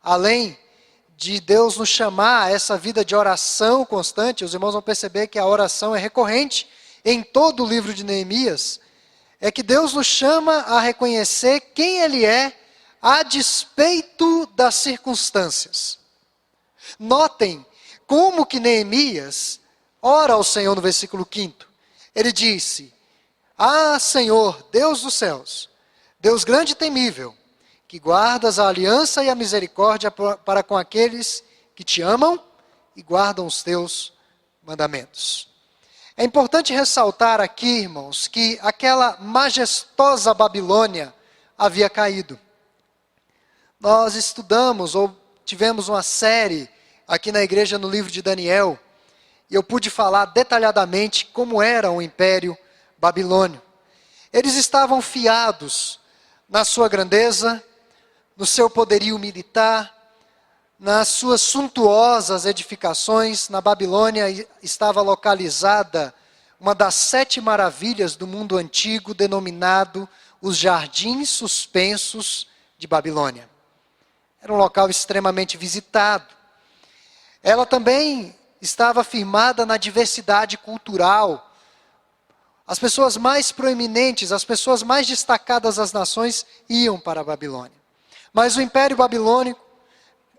além 0.00 0.56
de 1.16 1.40
Deus 1.40 1.76
nos 1.76 1.88
chamar 1.88 2.44
a 2.44 2.50
essa 2.50 2.76
vida 2.76 3.04
de 3.04 3.14
oração 3.14 3.84
constante, 3.84 4.44
os 4.44 4.54
irmãos 4.54 4.72
vão 4.72 4.82
perceber 4.82 5.28
que 5.28 5.38
a 5.38 5.46
oração 5.46 5.94
é 5.94 5.98
recorrente 5.98 6.68
em 7.04 7.22
todo 7.22 7.62
o 7.62 7.66
livro 7.66 7.94
de 7.94 8.04
Neemias, 8.04 8.80
é 9.40 9.52
que 9.52 9.62
Deus 9.62 9.92
nos 9.92 10.06
chama 10.06 10.52
a 10.60 10.80
reconhecer 10.80 11.60
quem 11.60 12.00
Ele 12.00 12.24
é 12.24 12.58
a 13.00 13.22
despeito 13.22 14.46
das 14.54 14.74
circunstâncias. 14.76 15.98
Notem 16.98 17.64
como 18.06 18.46
que 18.46 18.58
Neemias 18.58 19.60
ora 20.00 20.34
ao 20.34 20.44
Senhor 20.44 20.74
no 20.74 20.82
versículo 20.82 21.26
5. 21.30 21.66
Ele 22.14 22.32
disse: 22.32 22.92
Ah, 23.56 23.98
Senhor, 23.98 24.66
Deus 24.72 25.02
dos 25.02 25.14
céus, 25.14 25.68
Deus 26.18 26.44
grande 26.44 26.72
e 26.72 26.76
temível, 26.76 27.34
que 27.94 28.00
guardas 28.00 28.58
a 28.58 28.66
aliança 28.66 29.22
e 29.22 29.30
a 29.30 29.36
misericórdia 29.36 30.10
para 30.10 30.64
com 30.64 30.76
aqueles 30.76 31.44
que 31.76 31.84
te 31.84 32.02
amam 32.02 32.42
e 32.96 33.00
guardam 33.04 33.46
os 33.46 33.62
teus 33.62 34.12
mandamentos. 34.64 35.48
É 36.16 36.24
importante 36.24 36.72
ressaltar 36.72 37.40
aqui, 37.40 37.82
irmãos, 37.82 38.26
que 38.26 38.58
aquela 38.62 39.16
majestosa 39.20 40.34
Babilônia 40.34 41.14
havia 41.56 41.88
caído. 41.88 42.36
Nós 43.78 44.16
estudamos 44.16 44.96
ou 44.96 45.16
tivemos 45.44 45.88
uma 45.88 46.02
série 46.02 46.68
aqui 47.06 47.30
na 47.30 47.44
igreja 47.44 47.78
no 47.78 47.88
livro 47.88 48.10
de 48.10 48.22
Daniel, 48.22 48.76
e 49.48 49.54
eu 49.54 49.62
pude 49.62 49.88
falar 49.88 50.24
detalhadamente 50.24 51.26
como 51.26 51.62
era 51.62 51.92
o 51.92 52.02
império 52.02 52.58
babilônio. 52.98 53.62
Eles 54.32 54.56
estavam 54.56 55.00
fiados 55.00 56.00
na 56.48 56.64
sua 56.64 56.88
grandeza, 56.88 57.62
no 58.36 58.44
seu 58.44 58.68
poderio 58.68 59.18
militar, 59.18 59.92
nas 60.78 61.08
suas 61.08 61.40
suntuosas 61.40 62.46
edificações. 62.46 63.48
Na 63.48 63.60
Babilônia 63.60 64.46
estava 64.62 65.00
localizada 65.00 66.14
uma 66.58 66.74
das 66.74 66.94
sete 66.94 67.40
maravilhas 67.40 68.16
do 68.16 68.26
mundo 68.26 68.56
antigo, 68.56 69.14
denominado 69.14 70.08
os 70.40 70.56
Jardins 70.56 71.30
Suspensos 71.30 72.48
de 72.78 72.86
Babilônia. 72.86 73.48
Era 74.40 74.52
um 74.52 74.56
local 74.56 74.90
extremamente 74.90 75.56
visitado. 75.56 76.26
Ela 77.42 77.64
também 77.64 78.34
estava 78.60 79.04
firmada 79.04 79.64
na 79.64 79.76
diversidade 79.76 80.56
cultural. 80.58 81.50
As 82.66 82.78
pessoas 82.78 83.16
mais 83.16 83.52
proeminentes, 83.52 84.32
as 84.32 84.44
pessoas 84.44 84.82
mais 84.82 85.06
destacadas 85.06 85.76
das 85.76 85.92
nações 85.92 86.46
iam 86.68 86.98
para 86.98 87.20
a 87.20 87.24
Babilônia. 87.24 87.83
Mas 88.34 88.56
o 88.56 88.60
Império 88.60 88.96
Babilônico 88.96 89.64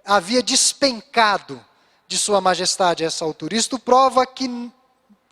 havia 0.04 0.44
despencado 0.44 1.64
de 2.08 2.18
Sua 2.18 2.42
Majestade 2.42 3.06
a 3.06 3.08
essa 3.08 3.24
altura. 3.24 3.56
Isto 3.56 3.80
prova 3.80 4.28
que, 4.28 4.70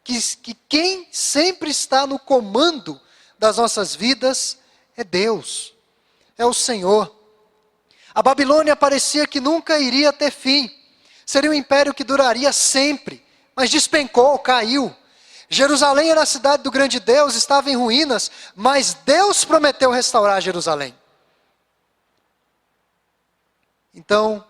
que, 0.02 0.20
que 0.38 0.54
quem 0.70 1.08
sempre 1.12 1.70
está 1.70 2.08
no 2.08 2.18
comando 2.18 3.00
das 3.38 3.58
nossas 3.58 3.94
vidas 3.94 4.58
é 4.96 5.04
Deus, 5.04 5.74
é 6.38 6.46
o 6.46 6.54
Senhor. 6.54 7.14
A 8.16 8.22
Babilônia 8.22 8.78
parecia 8.78 9.28
que 9.28 9.42
nunca 9.42 9.78
iria 9.78 10.14
ter 10.14 10.32
fim. 10.32 10.72
Seria 11.26 11.52
um 11.52 11.54
império 11.54 11.94
que 11.94 12.04
duraria 12.06 12.54
sempre, 12.54 13.22
mas 13.54 13.70
despencou, 13.70 14.40
caiu. 14.40 14.96
Jerusalém 15.50 16.12
era 16.12 16.22
a 16.22 16.26
cidade 16.26 16.64
do 16.64 16.72
grande 16.72 17.00
Deus, 17.00 17.36
estava 17.36 17.70
em 17.70 17.76
ruínas, 17.76 18.32
mas 18.56 18.94
Deus 19.06 19.44
prometeu 19.44 19.92
restaurar 19.92 20.42
Jerusalém. 20.42 20.96
Então, 23.94 24.44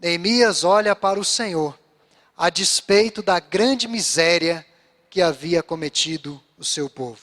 Neemias 0.00 0.64
olha 0.64 0.96
para 0.96 1.20
o 1.20 1.24
Senhor, 1.24 1.78
a 2.36 2.48
despeito 2.48 3.22
da 3.22 3.38
grande 3.38 3.86
miséria 3.86 4.64
que 5.10 5.20
havia 5.20 5.62
cometido 5.62 6.40
o 6.56 6.64
seu 6.64 6.88
povo. 6.88 7.20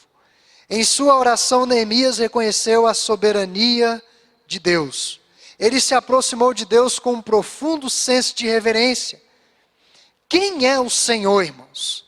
Em 0.70 0.84
sua 0.84 1.17
oração, 1.17 1.65
Neemias 1.65 2.17
reconheceu 2.17 2.86
a 2.86 2.93
soberania 2.93 4.04
de 4.46 4.60
Deus. 4.60 5.20
Ele 5.58 5.82
se 5.82 5.96
aproximou 5.96 6.54
de 6.54 6.65
Deus 6.65 7.00
com 7.00 7.13
um 7.13 7.22
profundo 7.22 7.89
senso 7.89 8.36
de 8.36 8.46
reverência. 8.46 9.20
Quem 10.30 10.67
é 10.67 10.80
o 10.80 10.89
Senhor, 10.89 11.41
irmãos? 11.41 12.06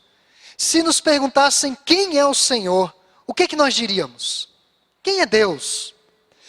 Se 0.56 0.82
nos 0.82 1.00
perguntassem 1.00 1.76
quem 1.86 2.18
é 2.18 2.26
o 2.26 2.34
Senhor, 2.34 2.94
o 3.26 3.32
que, 3.32 3.44
é 3.44 3.48
que 3.48 3.56
nós 3.56 3.74
diríamos? 3.74 4.48
Quem 5.02 5.20
é 5.20 5.26
Deus? 5.26 5.94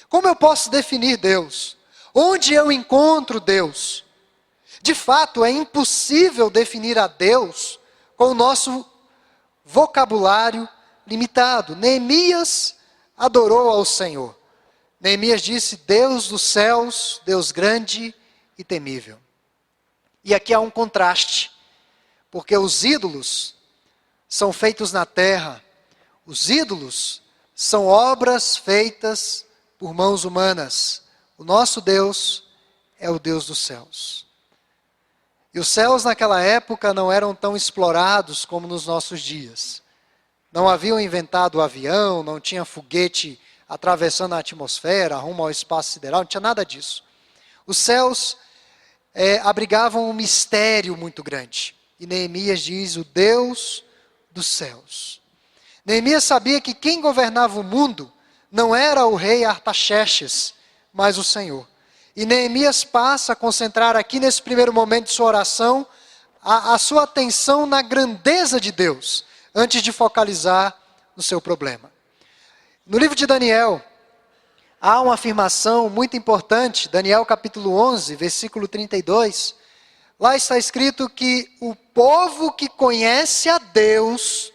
Como 0.10 0.28
eu 0.28 0.36
posso 0.36 0.70
definir 0.70 1.18
Deus? 1.18 1.78
Onde 2.13 2.54
eu 2.54 2.71
encontro 2.71 3.39
Deus? 3.39 4.04
De 4.82 4.95
fato, 4.95 5.43
é 5.43 5.52
impossível 5.52 6.50
definir 6.50 6.97
a 6.97 7.08
Deus 7.08 7.80
com 8.17 8.32
o 8.32 8.34
nosso 8.34 8.86
vocabulário 9.63 10.67
limitado. 11.06 11.76
Neemias 11.76 12.76
adorou 13.17 13.69
ao 13.69 13.86
Senhor. 13.86 14.36
Neemias 15.00 15.41
disse: 15.41 15.78
Deus 15.78 16.28
dos 16.28 16.41
céus, 16.41 17.21
Deus 17.26 17.52
grande 17.52 18.13
e 18.58 18.63
temível. 18.63 19.17
E 20.24 20.36
aqui 20.36 20.54
há 20.54 20.60
um 20.60 20.69
contraste, 20.69 21.52
porque 22.30 22.56
os 22.56 22.84
ídolos 22.84 23.56
são 24.28 24.54
feitos 24.54 24.91
na 24.91 25.06
terra, 25.06 25.63
os 26.26 26.50
ídolos 26.50 27.21
são 27.56 27.88
obras 27.88 28.56
feitas 28.56 29.45
por 29.78 29.93
mãos 29.93 30.24
humanas. 30.26 31.01
O 31.42 31.44
nosso 31.44 31.82
Deus 31.82 32.44
é 33.00 33.10
o 33.10 33.18
Deus 33.18 33.48
dos 33.48 33.58
céus. 33.58 34.28
E 35.52 35.60
os 35.60 35.68
céus 35.68 36.04
naquela 36.04 36.40
época 36.40 36.94
não 36.94 37.12
eram 37.12 37.34
tão 37.34 37.58
explorados 37.58 38.46
como 38.46 38.68
nos 38.68 38.86
nossos 38.86 39.22
dias. 39.24 39.82
Não 40.52 40.70
haviam 40.70 41.00
inventado 41.00 41.56
o 41.56 41.62
avião, 41.62 42.22
não 42.22 42.40
tinha 42.40 42.64
foguete 42.64 43.42
atravessando 43.68 44.34
a 44.36 44.38
atmosfera, 44.38 45.18
rumo 45.18 45.42
ao 45.42 45.50
espaço 45.50 45.94
sideral, 45.94 46.20
não 46.20 46.28
tinha 46.28 46.40
nada 46.40 46.64
disso. 46.64 47.04
Os 47.66 47.80
céus 47.80 48.38
é, 49.12 49.40
abrigavam 49.40 50.08
um 50.08 50.14
mistério 50.14 50.96
muito 50.96 51.24
grande. 51.24 51.76
E 52.00 52.06
Neemias 52.06 52.60
diz: 52.60 52.98
o 52.98 53.04
Deus 53.04 53.84
dos 54.30 54.46
céus. 54.46 55.20
Neemias 55.84 56.24
sabia 56.24 56.62
que 56.62 56.76
quem 56.76 57.02
governava 57.02 57.60
o 57.60 57.64
mundo 57.64 58.14
não 58.52 58.76
era 58.76 59.08
o 59.08 59.16
rei 59.16 59.44
Artaxerxes, 59.44 60.54
mas 60.94 61.18
o 61.18 61.24
Senhor. 61.24 61.68
E 62.16 62.26
Neemias 62.26 62.84
passa 62.84 63.34
a 63.34 63.36
concentrar 63.36 63.96
aqui 63.96 64.20
nesse 64.20 64.42
primeiro 64.42 64.74
momento 64.74 65.06
de 65.06 65.12
sua 65.12 65.28
oração 65.28 65.88
a, 66.42 66.74
a 66.74 66.78
sua 66.78 67.04
atenção 67.04 67.66
na 67.66 67.82
grandeza 67.82 68.60
de 68.60 68.72
Deus, 68.72 69.26
antes 69.56 69.82
de 69.82 69.92
focalizar 69.92 70.76
no 71.16 71.24
seu 71.24 71.40
problema. 71.40 71.92
No 72.86 72.98
livro 72.98 73.16
de 73.16 73.26
Daniel, 73.26 73.82
há 74.80 75.00
uma 75.02 75.14
afirmação 75.14 75.90
muito 75.90 76.18
importante, 76.18 76.90
Daniel 76.90 77.26
capítulo 77.26 77.74
11, 77.78 78.16
versículo 78.16 78.68
32. 78.68 79.56
Lá 80.20 80.36
está 80.36 80.58
escrito 80.58 81.10
que 81.10 81.50
o 81.62 81.76
povo 81.76 82.52
que 82.52 82.68
conhece 82.68 83.50
a 83.50 83.58
Deus, 83.58 84.52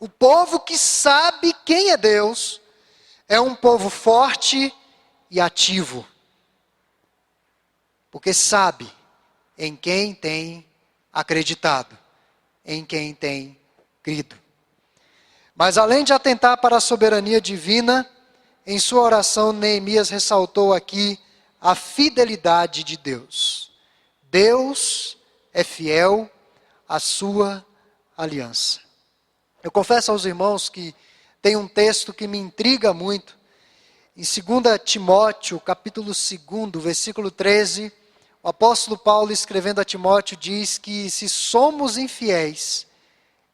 o 0.00 0.08
povo 0.08 0.60
que 0.60 0.78
sabe 0.78 1.54
quem 1.64 1.90
é 1.90 1.96
Deus, 1.96 2.60
é 3.28 3.40
um 3.40 3.54
povo 3.54 3.90
forte 3.90 4.56
e 4.56 4.72
ativo 5.40 6.06
porque 8.10 8.32
sabe 8.32 8.90
em 9.56 9.76
quem 9.76 10.12
tem 10.12 10.66
acreditado, 11.12 11.96
em 12.64 12.84
quem 12.84 13.14
tem 13.14 13.56
crido. 14.02 14.36
Mas 15.54 15.78
além 15.78 16.04
de 16.04 16.12
atentar 16.12 16.58
para 16.58 16.76
a 16.76 16.80
soberania 16.80 17.40
divina, 17.40 18.08
em 18.66 18.78
sua 18.78 19.02
oração, 19.02 19.52
Neemias 19.52 20.08
ressaltou 20.08 20.72
aqui 20.72 21.16
a 21.60 21.74
fidelidade 21.74 22.84
de 22.84 22.96
Deus. 22.96 23.72
Deus 24.30 25.16
é 25.52 25.64
fiel 25.64 26.28
à 26.88 27.00
sua 27.00 27.64
aliança. 28.16 28.80
Eu 29.62 29.70
confesso 29.70 30.10
aos 30.10 30.24
irmãos 30.24 30.68
que 30.68 30.92
tem 31.40 31.56
um 31.56 31.66
texto 31.68 32.12
que 32.12 32.26
me 32.26 32.36
intriga 32.36 32.92
muito. 32.92 33.37
Em 34.18 34.22
2 34.22 34.80
Timóteo, 34.84 35.60
capítulo 35.60 36.08
2, 36.08 36.82
versículo 36.82 37.30
13, 37.30 37.92
o 38.42 38.48
apóstolo 38.48 38.98
Paulo, 38.98 39.30
escrevendo 39.30 39.80
a 39.80 39.84
Timóteo, 39.84 40.36
diz 40.36 40.76
que 40.76 41.08
se 41.08 41.28
somos 41.28 41.96
infiéis, 41.96 42.84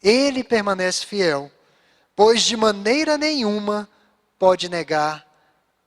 ele 0.03 0.43
permanece 0.43 1.05
fiel, 1.05 1.53
pois 2.17 2.41
de 2.45 2.57
maneira 2.57 3.19
nenhuma 3.19 3.87
pode 4.39 4.71
negar 4.71 5.27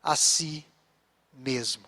a 0.04 0.16
si 0.16 0.64
mesmo. 1.34 1.88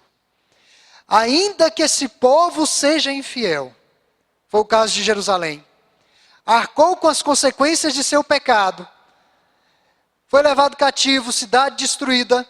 Ainda 1.08 1.70
que 1.70 1.84
esse 1.84 2.08
povo 2.08 2.66
seja 2.66 3.12
infiel, 3.12 3.72
foi 4.48 4.62
o 4.62 4.66
caso 4.66 4.96
de 4.96 5.04
Jerusalém, 5.04 5.64
arcou 6.44 6.96
com 6.96 7.08
as 7.08 7.22
consequências 7.22 7.94
de 7.94 8.04
seu 8.04 8.24
pecado, 8.24 8.88
foi 10.26 10.42
levado 10.42 10.76
cativo, 10.76 11.32
cidade 11.32 11.76
destruída, 11.76 12.50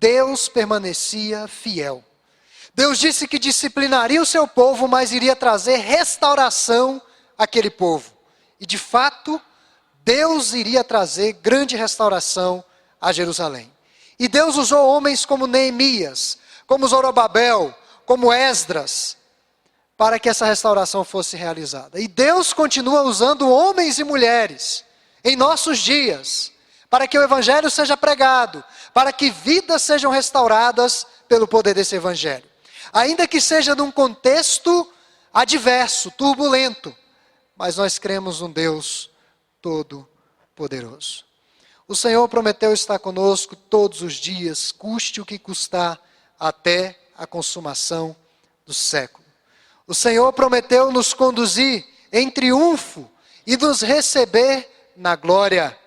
Deus 0.00 0.48
permanecia 0.48 1.46
fiel. 1.46 2.02
Deus 2.74 2.98
disse 2.98 3.28
que 3.28 3.38
disciplinaria 3.38 4.22
o 4.22 4.26
seu 4.26 4.48
povo, 4.48 4.88
mas 4.88 5.12
iria 5.12 5.36
trazer 5.36 5.76
restauração 5.76 7.02
àquele 7.36 7.68
povo. 7.68 8.10
E 8.58 8.64
de 8.64 8.78
fato, 8.78 9.38
Deus 10.02 10.54
iria 10.54 10.82
trazer 10.82 11.34
grande 11.34 11.76
restauração 11.76 12.64
a 12.98 13.12
Jerusalém. 13.12 13.70
E 14.18 14.26
Deus 14.26 14.56
usou 14.56 14.88
homens 14.88 15.26
como 15.26 15.46
Neemias, 15.46 16.38
como 16.66 16.88
Zorobabel, 16.88 17.74
como 18.06 18.32
Esdras, 18.32 19.18
para 19.98 20.18
que 20.18 20.30
essa 20.30 20.46
restauração 20.46 21.04
fosse 21.04 21.36
realizada. 21.36 22.00
E 22.00 22.08
Deus 22.08 22.54
continua 22.54 23.02
usando 23.02 23.50
homens 23.50 23.98
e 23.98 24.04
mulheres 24.04 24.82
em 25.22 25.36
nossos 25.36 25.78
dias, 25.78 26.52
para 26.88 27.06
que 27.06 27.18
o 27.18 27.22
evangelho 27.22 27.70
seja 27.70 27.96
pregado, 27.96 28.64
para 28.92 29.12
que 29.12 29.30
vidas 29.30 29.82
sejam 29.82 30.10
restauradas 30.10 31.06
pelo 31.28 31.46
poder 31.46 31.74
desse 31.74 31.96
evangelho 31.96 32.50
ainda 32.92 33.26
que 33.26 33.40
seja 33.40 33.74
num 33.74 33.90
contexto 33.90 34.90
adverso, 35.32 36.10
turbulento, 36.10 36.94
mas 37.56 37.76
nós 37.76 37.98
cremos 37.98 38.40
num 38.40 38.50
Deus 38.50 39.10
todo-poderoso. 39.60 41.24
O 41.86 41.94
Senhor 41.94 42.28
prometeu 42.28 42.72
estar 42.72 42.98
conosco 42.98 43.56
todos 43.56 44.02
os 44.02 44.14
dias, 44.14 44.72
custe 44.72 45.20
o 45.20 45.26
que 45.26 45.38
custar, 45.38 46.00
até 46.38 46.98
a 47.16 47.26
consumação 47.26 48.16
do 48.64 48.72
século. 48.72 49.24
O 49.86 49.94
Senhor 49.94 50.32
prometeu 50.32 50.90
nos 50.90 51.12
conduzir 51.12 51.86
em 52.12 52.30
triunfo 52.30 53.10
e 53.46 53.56
nos 53.56 53.82
receber 53.82 54.92
na 54.96 55.16
glória. 55.16 55.78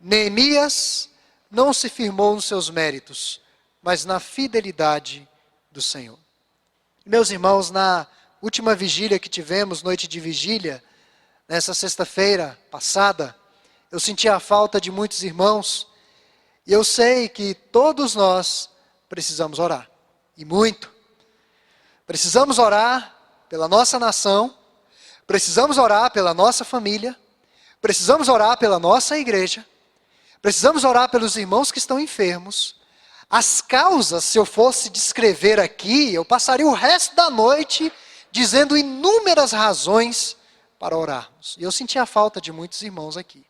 Neemias 0.00 1.10
não 1.52 1.70
se 1.74 1.90
firmou 1.90 2.34
nos 2.34 2.46
seus 2.46 2.70
méritos, 2.70 3.38
mas 3.82 4.06
na 4.06 4.18
fidelidade 4.18 5.28
do 5.70 5.82
Senhor. 5.82 6.18
Meus 7.04 7.30
irmãos, 7.30 7.70
na 7.70 8.06
última 8.40 8.74
vigília 8.74 9.18
que 9.18 9.28
tivemos, 9.28 9.82
noite 9.82 10.08
de 10.08 10.18
vigília, 10.18 10.82
nessa 11.46 11.74
sexta-feira 11.74 12.58
passada, 12.70 13.36
eu 13.90 14.00
senti 14.00 14.30
a 14.30 14.40
falta 14.40 14.80
de 14.80 14.90
muitos 14.90 15.22
irmãos, 15.22 15.86
e 16.66 16.72
eu 16.72 16.82
sei 16.82 17.28
que 17.28 17.52
todos 17.52 18.14
nós 18.14 18.70
precisamos 19.06 19.58
orar, 19.58 19.90
e 20.38 20.46
muito. 20.46 20.90
Precisamos 22.06 22.58
orar 22.58 23.14
pela 23.50 23.68
nossa 23.68 23.98
nação, 23.98 24.56
precisamos 25.26 25.76
orar 25.76 26.10
pela 26.12 26.32
nossa 26.32 26.64
família, 26.64 27.14
precisamos 27.78 28.30
orar 28.30 28.56
pela 28.56 28.78
nossa 28.78 29.18
igreja, 29.18 29.66
precisamos 30.42 30.84
orar 30.84 31.08
pelos 31.08 31.36
irmãos 31.36 31.72
que 31.72 31.78
estão 31.78 31.98
enfermos, 31.98 32.76
as 33.30 33.62
causas, 33.62 34.24
se 34.24 34.38
eu 34.38 34.44
fosse 34.44 34.90
descrever 34.90 35.58
aqui, 35.58 36.12
eu 36.12 36.22
passaria 36.22 36.66
o 36.66 36.74
resto 36.74 37.16
da 37.16 37.30
noite 37.30 37.90
dizendo 38.30 38.76
inúmeras 38.76 39.52
razões 39.52 40.36
para 40.78 40.94
orarmos. 40.96 41.56
E 41.58 41.62
eu 41.62 41.72
senti 41.72 41.98
a 41.98 42.04
falta 42.04 42.42
de 42.42 42.52
muitos 42.52 42.82
irmãos 42.82 43.16
aqui. 43.16 43.42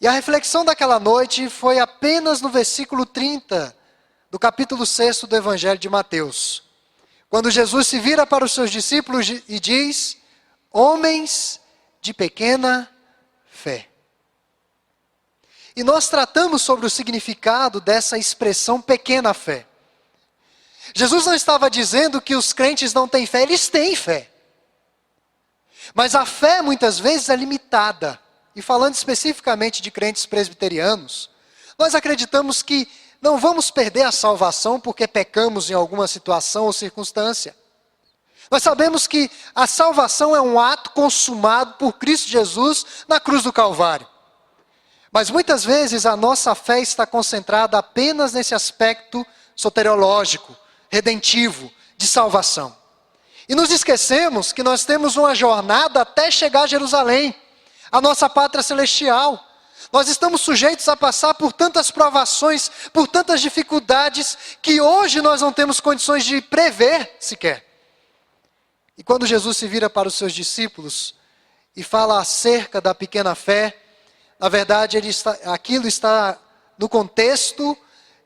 E 0.00 0.06
a 0.06 0.12
reflexão 0.12 0.64
daquela 0.64 1.00
noite 1.00 1.48
foi 1.48 1.80
apenas 1.80 2.40
no 2.40 2.48
versículo 2.48 3.04
30 3.04 3.76
do 4.30 4.38
capítulo 4.38 4.84
6 4.84 5.22
do 5.22 5.34
Evangelho 5.34 5.78
de 5.78 5.88
Mateus. 5.88 6.62
Quando 7.28 7.50
Jesus 7.50 7.88
se 7.88 7.98
vira 7.98 8.26
para 8.26 8.44
os 8.44 8.52
seus 8.52 8.70
discípulos 8.70 9.28
e 9.28 9.58
diz: 9.58 10.18
Homens 10.70 11.60
de 12.00 12.14
pequena 12.14 12.88
fé. 13.50 13.88
E 15.76 15.84
nós 15.84 16.08
tratamos 16.08 16.62
sobre 16.62 16.86
o 16.86 16.90
significado 16.90 17.82
dessa 17.82 18.16
expressão 18.16 18.80
pequena 18.80 19.34
fé. 19.34 19.66
Jesus 20.94 21.26
não 21.26 21.34
estava 21.34 21.68
dizendo 21.68 22.20
que 22.20 22.34
os 22.34 22.54
crentes 22.54 22.94
não 22.94 23.06
têm 23.06 23.26
fé, 23.26 23.42
eles 23.42 23.68
têm 23.68 23.94
fé. 23.94 24.30
Mas 25.94 26.14
a 26.14 26.24
fé 26.24 26.62
muitas 26.62 26.98
vezes 26.98 27.28
é 27.28 27.36
limitada. 27.36 28.18
E 28.54 28.62
falando 28.62 28.94
especificamente 28.94 29.82
de 29.82 29.90
crentes 29.90 30.24
presbiterianos, 30.24 31.28
nós 31.78 31.94
acreditamos 31.94 32.62
que 32.62 32.88
não 33.20 33.36
vamos 33.36 33.70
perder 33.70 34.04
a 34.04 34.12
salvação 34.12 34.80
porque 34.80 35.06
pecamos 35.06 35.68
em 35.68 35.74
alguma 35.74 36.08
situação 36.08 36.64
ou 36.64 36.72
circunstância. 36.72 37.54
Nós 38.50 38.62
sabemos 38.62 39.06
que 39.06 39.30
a 39.54 39.66
salvação 39.66 40.34
é 40.34 40.40
um 40.40 40.58
ato 40.58 40.90
consumado 40.90 41.74
por 41.74 41.94
Cristo 41.94 42.28
Jesus 42.28 42.86
na 43.06 43.20
cruz 43.20 43.42
do 43.42 43.52
Calvário. 43.52 44.08
Mas 45.16 45.30
muitas 45.30 45.64
vezes 45.64 46.04
a 46.04 46.14
nossa 46.14 46.54
fé 46.54 46.78
está 46.78 47.06
concentrada 47.06 47.78
apenas 47.78 48.34
nesse 48.34 48.54
aspecto 48.54 49.26
soteriológico, 49.54 50.54
redentivo, 50.90 51.72
de 51.96 52.06
salvação. 52.06 52.76
E 53.48 53.54
nos 53.54 53.70
esquecemos 53.70 54.52
que 54.52 54.62
nós 54.62 54.84
temos 54.84 55.16
uma 55.16 55.34
jornada 55.34 56.02
até 56.02 56.30
chegar 56.30 56.64
a 56.64 56.66
Jerusalém, 56.66 57.34
a 57.90 57.98
nossa 57.98 58.28
pátria 58.28 58.62
celestial. 58.62 59.42
Nós 59.90 60.06
estamos 60.06 60.42
sujeitos 60.42 60.86
a 60.86 60.94
passar 60.94 61.32
por 61.32 61.50
tantas 61.50 61.90
provações, 61.90 62.70
por 62.92 63.08
tantas 63.08 63.40
dificuldades, 63.40 64.36
que 64.60 64.82
hoje 64.82 65.22
nós 65.22 65.40
não 65.40 65.50
temos 65.50 65.80
condições 65.80 66.26
de 66.26 66.42
prever 66.42 67.16
sequer. 67.18 67.64
E 68.98 69.02
quando 69.02 69.24
Jesus 69.24 69.56
se 69.56 69.66
vira 69.66 69.88
para 69.88 70.08
os 70.08 70.14
seus 70.14 70.34
discípulos 70.34 71.14
e 71.74 71.82
fala 71.82 72.20
acerca 72.20 72.82
da 72.82 72.94
pequena 72.94 73.34
fé, 73.34 73.85
na 74.38 74.48
verdade, 74.48 74.98
está, 74.98 75.32
aquilo 75.44 75.86
está 75.86 76.38
no 76.78 76.88
contexto 76.88 77.76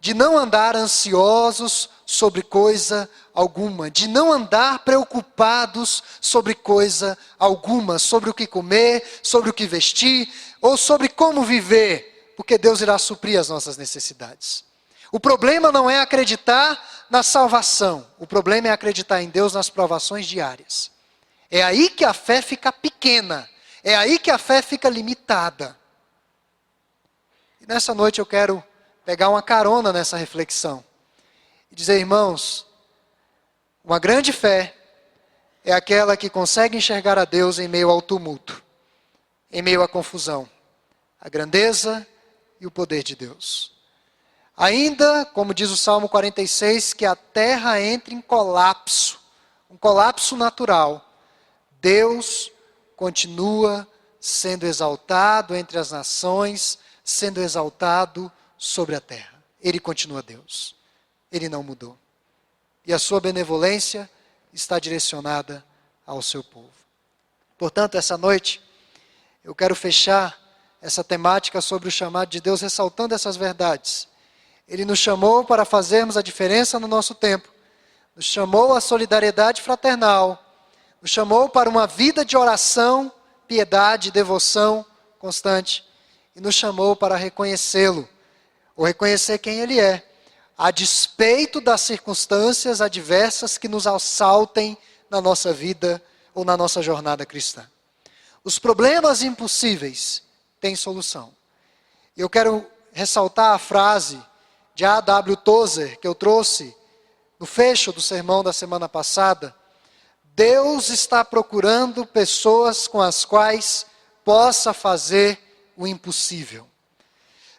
de 0.01 0.15
não 0.15 0.37
andar 0.37 0.75
ansiosos 0.75 1.91
sobre 2.07 2.43
coisa 2.43 3.09
alguma, 3.35 3.91
de 3.91 4.09
não 4.09 4.33
andar 4.33 4.81
preocupados 4.81 6.03
sobre 6.21 6.55
coisa 6.55 7.17
alguma, 7.39 7.99
sobre 7.99 8.31
o 8.31 8.35
que 8.35 8.47
comer, 8.47 9.05
sobre 9.23 9.51
o 9.51 9.53
que 9.53 9.67
vestir 9.67 10.29
ou 10.61 10.77
sobre 10.77 11.09
como 11.09 11.45
viver, 11.45 12.33
porque 12.37 12.59
Deus 12.59 12.81
irá 12.81 12.99
suprir 12.99 13.39
as 13.39 13.49
nossas 13.49 13.77
necessidades. 13.77 14.65
O 15.13 15.21
problema 15.21 15.71
não 15.71 15.89
é 15.89 16.01
acreditar 16.01 17.07
na 17.11 17.23
salvação, 17.23 18.07
o 18.19 18.27
problema 18.27 18.69
é 18.69 18.71
acreditar 18.71 19.23
em 19.23 19.29
Deus 19.29 19.53
nas 19.53 19.69
provações 19.69 20.27
diárias. 20.27 20.91
É 21.51 21.63
aí 21.63 21.91
que 21.91 22.05
a 22.05 22.15
fé 22.15 22.41
fica 22.41 22.73
pequena, 22.73 23.49
é 23.85 23.95
aí 23.97 24.19
que 24.19 24.31
a 24.31 24.39
fé 24.39 24.63
fica 24.63 24.89
limitada. 24.89 25.77
E 27.61 27.67
nessa 27.67 27.95
noite 27.95 28.19
eu 28.19 28.27
quero 28.27 28.65
pegar 29.05 29.29
uma 29.29 29.43
carona 29.43 29.93
nessa 29.93 30.17
reflexão 30.17 30.83
e 31.71 31.75
dizer, 31.75 31.99
irmãos, 31.99 32.67
uma 33.85 33.99
grande 33.99 34.33
fé 34.33 34.75
é 35.65 35.73
aquela 35.73 36.17
que 36.17 36.31
consegue 36.31 36.77
enxergar 36.77 37.19
a 37.19 37.25
Deus 37.25 37.59
em 37.59 37.69
meio 37.69 37.91
ao 37.91 38.01
tumulto, 38.01 38.63
em 39.51 39.61
meio 39.61 39.83
à 39.83 39.89
confusão, 39.89 40.49
a 41.21 41.29
grandeza 41.29 42.07
e 42.59 42.67
o 42.67 42.71
poder 42.71 43.03
de 43.03 43.15
Deus. 43.15 43.73
Ainda, 44.57 45.25
como 45.27 45.55
diz 45.55 45.71
o 45.71 45.77
Salmo 45.77 46.09
46, 46.09 46.93
que 46.95 47.05
a 47.05 47.15
terra 47.15 47.81
entre 47.81 48.15
em 48.15 48.21
colapso, 48.21 49.21
um 49.69 49.77
colapso 49.77 50.37
natural, 50.37 51.05
Deus 51.81 52.51
continua 52.97 53.87
sendo 54.21 54.67
exaltado 54.67 55.55
entre 55.55 55.79
as 55.79 55.91
nações, 55.91 56.79
sendo 57.05 57.41
exaltado 57.41 58.31
sobre 58.57 58.95
a 58.95 59.01
terra. 59.01 59.43
Ele 59.61 59.79
continua 59.79 60.23
Deus. 60.23 60.75
Ele 61.31 61.49
não 61.49 61.63
mudou. 61.63 61.99
E 62.87 62.93
a 62.93 62.99
sua 62.99 63.21
benevolência 63.21 64.09
está 64.53 64.79
direcionada 64.79 65.65
ao 66.07 66.23
seu 66.23 66.43
povo. 66.43 66.71
Portanto, 67.57 67.97
essa 67.97 68.17
noite, 68.17 68.61
eu 69.45 69.55
quero 69.55 69.75
fechar 69.75 70.39
essa 70.81 71.05
temática 71.05 71.61
sobre 71.61 71.89
o 71.89 71.91
chamado 71.91 72.31
de 72.31 72.41
Deus, 72.41 72.63
ressaltando 72.63 73.15
essas 73.15 73.37
verdades. 73.37 74.09
Ele 74.67 74.85
nos 74.85 74.99
chamou 74.99 75.45
para 75.45 75.65
fazermos 75.65 76.17
a 76.17 76.23
diferença 76.23 76.81
no 76.81 76.89
nosso 76.89 77.15
tempo, 77.15 77.49
nos 78.17 78.25
chamou 78.25 78.75
à 78.75 78.81
solidariedade 78.81 79.61
fraternal, 79.61 80.43
nos 81.03 81.11
chamou 81.11 81.49
para 81.49 81.69
uma 81.69 81.87
vida 81.87 82.25
de 82.25 82.37
oração, 82.37 83.13
piedade, 83.47 84.11
devoção 84.11 84.87
constante, 85.19 85.85
e 86.35 86.41
nos 86.41 86.55
chamou 86.55 86.95
para 86.95 87.17
reconhecê-lo 87.17 88.09
ou 88.77 88.85
reconhecer 88.85 89.39
quem 89.39 89.61
Ele 89.61 89.81
é, 89.81 90.07
a 90.57 90.71
despeito 90.71 91.61
das 91.61 91.81
circunstâncias 91.81 92.81
adversas 92.81 93.59
que 93.59 93.69
nos 93.69 93.87
assaltem 93.87 94.77
na 95.09 95.21
nossa 95.21 95.53
vida 95.53 96.03
ou 96.35 96.45
na 96.45 96.57
nossa 96.57 96.83
jornada 96.83 97.27
cristã. 97.27 97.69
Os 98.45 98.59
problemas 98.59 99.23
impossíveis 99.23 100.23
têm 100.61 100.77
solução. 100.77 101.35
Eu 102.17 102.29
quero 102.29 102.67
ressaltar 102.93 103.55
a 103.55 103.59
frase 103.59 104.23
de 104.75 104.85
A.W. 104.85 105.37
Tozer 105.37 105.99
que 105.99 106.07
eu 106.07 106.15
trouxe 106.15 106.75
no 107.39 107.47
fecho 107.47 107.93
do 107.93 108.01
sermão 108.01 108.43
da 108.43 108.53
semana 108.53 108.89
passada. 108.89 109.55
Deus 110.23 110.91
está 110.91 111.25
procurando 111.25 112.07
pessoas 112.07 112.87
com 112.87 113.01
as 113.01 113.25
quais 113.25 113.87
possa 114.25 114.73
fazer 114.73 115.50
o 115.81 115.87
impossível. 115.87 116.69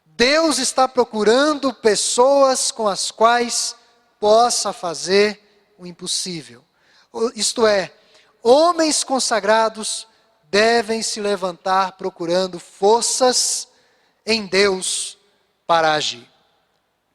Deus 0.05 0.59
está 0.59 0.87
procurando 0.87 1.73
pessoas 1.73 2.69
com 2.69 2.87
as 2.87 3.09
quais 3.09 3.75
possa 4.19 4.71
fazer 4.71 5.73
o 5.75 5.87
impossível. 5.87 6.63
Isto 7.35 7.65
é, 7.65 7.91
homens 8.43 9.03
consagrados 9.03 10.07
devem 10.43 11.01
se 11.01 11.19
levantar 11.19 11.93
procurando 11.93 12.59
forças 12.59 13.67
em 14.23 14.45
Deus 14.45 15.17
para 15.65 15.93
agir. 15.93 16.29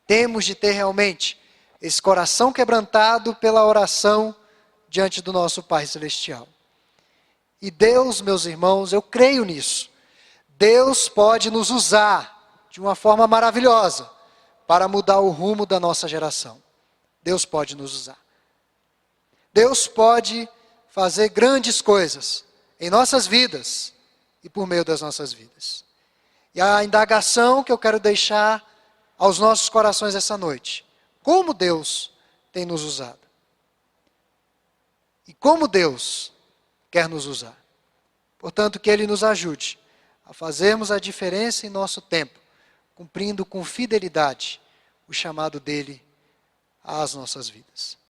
Temos 0.08 0.44
de 0.44 0.56
ter 0.56 0.72
realmente 0.72 1.40
esse 1.80 2.02
coração 2.02 2.52
quebrantado 2.52 3.32
pela 3.36 3.64
oração 3.64 4.34
diante 4.88 5.22
do 5.22 5.32
nosso 5.32 5.62
Pai 5.62 5.86
Celestial. 5.86 6.48
E 7.62 7.70
Deus, 7.70 8.20
meus 8.20 8.44
irmãos, 8.44 8.92
eu 8.92 9.00
creio 9.00 9.44
nisso. 9.44 9.94
Deus 10.58 11.08
pode 11.08 11.50
nos 11.50 11.70
usar 11.70 12.66
de 12.70 12.80
uma 12.80 12.94
forma 12.94 13.26
maravilhosa 13.26 14.10
para 14.66 14.88
mudar 14.88 15.20
o 15.20 15.30
rumo 15.30 15.66
da 15.66 15.78
nossa 15.78 16.08
geração. 16.08 16.62
Deus 17.22 17.44
pode 17.44 17.76
nos 17.76 17.94
usar. 17.94 18.18
Deus 19.52 19.86
pode 19.86 20.48
fazer 20.88 21.28
grandes 21.28 21.82
coisas 21.82 22.44
em 22.80 22.88
nossas 22.88 23.26
vidas 23.26 23.92
e 24.42 24.48
por 24.48 24.66
meio 24.66 24.84
das 24.84 25.02
nossas 25.02 25.32
vidas. 25.32 25.84
E 26.54 26.60
a 26.60 26.82
indagação 26.82 27.62
que 27.62 27.70
eu 27.70 27.78
quero 27.78 28.00
deixar 28.00 28.64
aos 29.18 29.38
nossos 29.38 29.68
corações 29.68 30.14
essa 30.14 30.38
noite: 30.38 30.86
como 31.22 31.52
Deus 31.52 32.12
tem 32.50 32.64
nos 32.64 32.82
usado? 32.82 33.18
E 35.28 35.34
como 35.34 35.68
Deus 35.68 36.32
quer 36.90 37.08
nos 37.08 37.26
usar? 37.26 37.56
Portanto, 38.38 38.80
que 38.80 38.88
Ele 38.88 39.06
nos 39.06 39.22
ajude 39.22 39.78
a 40.26 40.34
fazermos 40.34 40.90
a 40.90 40.98
diferença 40.98 41.66
em 41.66 41.70
nosso 41.70 42.02
tempo 42.02 42.38
cumprindo 42.96 43.44
com 43.44 43.62
fidelidade 43.62 44.60
o 45.06 45.12
chamado 45.12 45.60
dele 45.60 46.02
às 46.82 47.14
nossas 47.14 47.48
vidas. 47.48 47.96